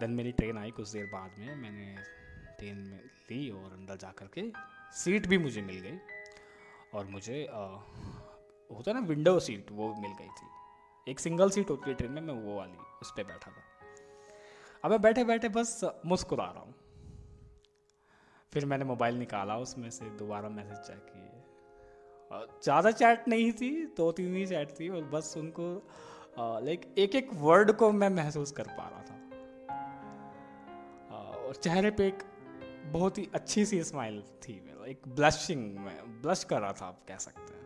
देन 0.00 0.10
मेरी 0.10 0.32
ट्रेन 0.32 0.58
आई 0.58 0.70
कुछ 0.70 0.88
देर 0.88 1.06
बाद 1.06 1.38
में। 1.38 1.54
मैंने 1.54 1.94
ट्रेन 2.58 2.76
में 2.76 2.98
ली 3.30 3.50
और 3.50 3.72
अंदर 3.72 3.96
जा 3.96 4.10
कर 4.18 4.26
के 4.38 4.42
सीट 4.94 5.26
भी 5.26 5.38
मुझे 5.38 5.62
मिल 5.62 5.80
गई। 5.80 5.98
और 6.94 7.06
मुझे 7.06 7.44
आ, 7.46 7.64
होता 8.70 8.92
ना 8.92 9.00
विंडो 9.00 9.38
सीट 9.40 9.70
वो 9.72 9.94
मिल 9.94 10.12
गई 10.18 10.28
थी। 10.28 11.10
एक 11.10 11.20
सिंगल 11.20 11.50
सीट 11.50 11.70
होती 11.70 11.90
है 11.90 11.96
ट्रेन 11.96 12.12
में 12.12 12.20
मैं 12.22 12.34
वो 12.34 12.56
वाली 12.56 12.78
उस 13.02 13.10
पर 13.10 13.24
बैठा 13.24 13.50
था। 13.50 13.62
अब 14.84 14.90
मैं 14.90 15.00
बैठे 15.02 15.24
बैठे 15.24 15.48
बस 15.48 15.80
मुस्कुरा 16.06 16.44
रहा 16.44 16.62
हूँ। 16.62 16.74
फिर 18.52 18.64
मैंने 18.66 18.84
मोबाइल 18.84 19.14
निकाला 19.14 19.56
उसमें 19.58 19.90
से 19.90 20.04
दोबारा 20.18 20.48
मैसेज 20.48 20.78
चेक 20.78 21.06
किए 21.10 21.39
ज़्यादा 22.30 22.90
चैट 22.92 23.28
नहीं 23.28 23.52
थी, 23.52 23.70
दो 23.96 24.10
तीन 24.12 24.34
ही 24.36 24.46
चैट 24.46 24.70
थी, 24.70 24.88
और 24.88 25.02
बस 25.12 25.34
उनको 25.38 25.72
लाइक 26.38 26.94
एक 26.98 27.14
एक 27.14 27.28
वर्ड 27.34 27.72
को 27.72 27.90
मैं 27.92 28.08
महसूस 28.10 28.52
कर 28.52 28.68
पा 28.78 28.88
रहा 28.88 29.02
था। 29.02 29.16
और 31.38 31.54
चेहरे 31.54 31.90
पे 31.90 32.06
एक 32.06 32.22
बहुत 32.92 33.18
ही 33.18 33.28
अच्छी 33.34 33.64
सी 33.66 33.82
स्माइल 33.84 34.22
थी 34.42 34.52
मेरा, 34.66 34.86
एक 34.86 35.08
ब्लशिंग 35.08 35.78
में 35.78 36.22
ब्लश 36.22 36.44
कर 36.44 36.60
रहा 36.60 36.72
था, 36.72 36.86
आप 36.86 36.98
कह 37.08 37.16
सकते 37.18 37.52
हैं। 37.52 37.58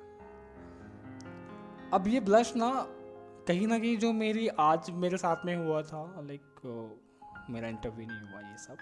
अब 1.93 2.09
ये 2.09 2.21
ब्लश 2.21 2.53
ना, 2.57 2.71
कहीं 3.49 3.67
ना 3.67 3.79
कहीं 3.79 3.97
जो 3.99 4.13
मेरी 4.15 4.49
आज 4.61 4.91
मेरे 5.03 5.17
साथ 5.17 5.45
में 5.47 5.57
हुआ 5.57 5.83
था 5.83 6.03
लाइक 6.29 6.43
मेरा 7.51 7.69
इंटरव्यू 7.69 8.07
नहीं 8.07 8.21
हुआ 8.21 8.41
ये 8.41 8.57
सब 8.59 8.77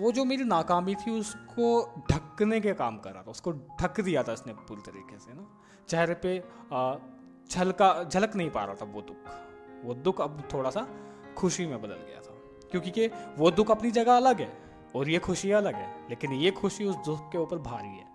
वो 0.00 0.12
जो 0.12 0.24
मेरी 0.24 0.44
नाकामी 0.44 0.94
थी, 0.94 1.10
उसको 1.10 2.04
ढकने 2.10 2.60
के 2.60 2.72
काम 2.74 2.98
कर 2.98 3.12
रहा 3.12 3.22
था। 3.22 3.30
उसको 3.30 3.52
ढक 3.52 4.00
दिया 4.00 4.22
था 4.22 4.32
उसने 4.32 4.52
पूरी 4.52 4.82
तरीके 4.82 5.18
से, 5.18 5.32
ना। 5.34 5.46
चेहरे 5.88 6.14
पे 6.14 6.38
झलका, 7.50 8.04
झलक 8.04 8.36
नहीं 8.36 8.50
पा 8.50 8.64
रहा 8.64 8.74
था 8.74 8.84
वो 8.84 9.02
दुख। 9.02 9.30
वो 9.84 9.94
दुख 9.94 10.20
अब 10.20 10.42
थोड़ा 10.52 10.70
सा 10.70 10.86
खुशी 11.36 11.66
में 11.66 11.80
बदल 11.82 11.96
गया 11.96 12.20
था। 12.20 12.34
क्योंकि 12.70 12.90
कि 12.90 13.06
वो 13.38 13.50
दुख 13.50 13.70
अपनी 13.70 13.90
जगह 13.90 14.16
अलग 14.16 14.40
है 14.40 14.52
और 14.96 15.08
ये 15.08 15.18
खुशी 15.18 15.50
अलग 15.50 15.74
है, 15.74 16.08
लेकिन 16.10 16.32
ये 16.32 16.50
खुशी 16.50 16.84
उस 16.84 16.96
दुख 16.96 17.30
के 17.32 17.38
ऊपर 17.38 17.58
भारी 17.58 17.88
है। 17.88 18.10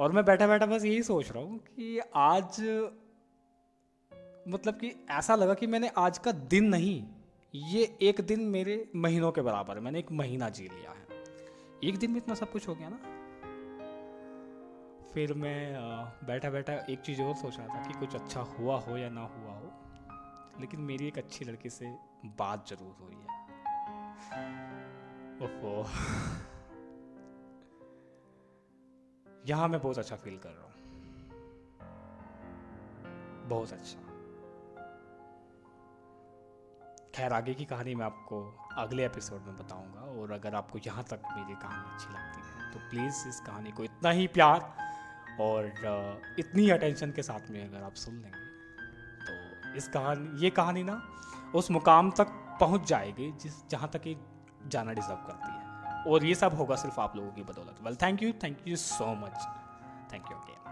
और 0.00 0.12
मैं 0.12 0.24
बैठा 0.24 0.46
बैठा 0.46 0.66
बस 0.66 0.84
यही 0.84 1.02
सोच 1.02 1.30
रहा 1.32 1.42
हूँ 1.42 1.58
कि 1.58 1.98
आज 2.14 2.60
मतलब 4.48 4.74
कि 4.74 5.06
ऐसा 5.10 5.34
लगा 5.34 5.54
कि 5.54 5.66
मैंने 5.66 5.90
आज 5.98 6.18
का 6.18 6.32
दिन 6.32 6.64
नहीं 6.64 7.02
ये 7.58 7.82
एक 8.02 8.20
दिन 8.20 8.40
मेरे 8.40 8.74
महीनों 8.96 9.30
के 9.32 9.42
बराबर 9.42 9.76
है। 9.76 9.80
मैंने 9.82 9.98
एक 9.98 10.10
महीना 10.12 10.48
जी 10.48 10.62
लिया 10.64 10.90
है। 10.90 11.06
एक 11.84 11.96
दिन 11.98 12.10
में 12.10 12.16
इतना 12.16 12.34
सब 12.34 12.50
कुछ 12.52 12.68
हो 12.68 12.74
गया 12.74 12.88
ना? 12.88 12.98
फिर 15.12 15.32
मैं 15.34 15.74
बैठा 16.26 16.50
बैठा 16.50 16.72
एक 16.90 17.00
चीज़ 17.00 17.22
और 17.22 17.34
सोच 17.34 17.58
रहा 17.58 17.66
था 17.68 17.82
कि 17.86 17.98
कुछ 17.98 18.14
अच्छा 18.14 18.40
हुआ 18.40 18.78
हो 18.78 18.96
या 18.96 19.08
ना 19.08 19.20
हुआ 19.20 19.52
हो, 19.52 19.72
लेकिन 20.60 20.80
मेरी 20.80 21.06
एक 21.06 21.18
अच्छी 21.18 21.44
लड़की 21.44 21.70
से 21.70 21.86
बात 22.38 22.68
ज़रूर 22.68 22.96
हुई 23.00 23.14
है। 23.14 23.26
ओफो 25.42 25.72
यहाँ 29.46 29.68
मैं 29.68 29.80
बहुत 29.80 29.98
अच्छा 29.98 30.16
फील 30.16 30.38
कर 30.38 30.50
रहा 30.50 30.62
हूँ। 30.62 30.72
बहुत 33.48 33.72
अच्छा। 33.72 34.07
खैर, 37.18 37.32
आगे 37.32 37.52
की 37.54 37.64
कहानी 37.64 37.94
मैं 37.94 38.04
आपको 38.06 38.36
अगले 38.78 39.04
एपिसोड 39.04 39.46
में 39.46 39.56
बताऊँगा 39.56 40.00
और 40.20 40.32
अगर 40.32 40.54
आपको 40.54 40.78
यहाँ 40.86 41.02
तक 41.04 41.22
मेरी 41.28 41.54
कहानी 41.54 41.94
अच्छी 41.94 42.12
लगती 42.14 42.40
है 42.40 42.70
तो 42.72 42.78
प्लीज़ 42.90 43.28
इस 43.28 43.40
कहानी 43.40 43.70
को 43.70 43.84
इतना 43.84 44.10
ही 44.10 44.26
प्यार 44.28 44.60
और 45.40 46.36
इतनी 46.38 46.68
अटेंशन 46.70 47.12
के 47.12 47.22
साथ 47.22 47.50
में 47.50 47.58
अगर 47.64 47.82
आप 47.82 47.94
सुन 47.94 48.14
लेंगे 48.14 48.46
तो 49.24 49.76
इस 49.76 49.88
कहानी, 49.88 50.40
ये 50.44 50.50
कहानी 50.50 50.82
ना 50.82 51.02
उस 51.54 51.70
मुकाम 51.70 52.10
तक 52.10 52.28
पहुँच 52.60 52.88
जाएगी 52.88 53.30
जिस, 53.32 53.68
जहाँ 53.70 53.90
तक 53.92 54.06
ये 54.06 54.16
जाना 54.66 54.92
डिजर्व 54.92 55.26
करती 55.26 55.52
है। 55.52 56.02
और 56.04 56.24
ये 56.24 56.34
सब 56.34 56.54
होगा 56.54 56.76
सिर्फ़ 56.76 57.00
आप 57.00 57.16
लोगों 57.16 57.32
की 57.32 57.42
बदौलत। 57.42 57.82
Well 57.82 57.96
thank 58.02 58.22
you 58.22 58.32
thank 58.42 58.68
you 58.68 58.76
so 58.78 59.14
much 59.16 59.46
thank 60.12 60.30
you 60.30 60.36
again 60.36 60.67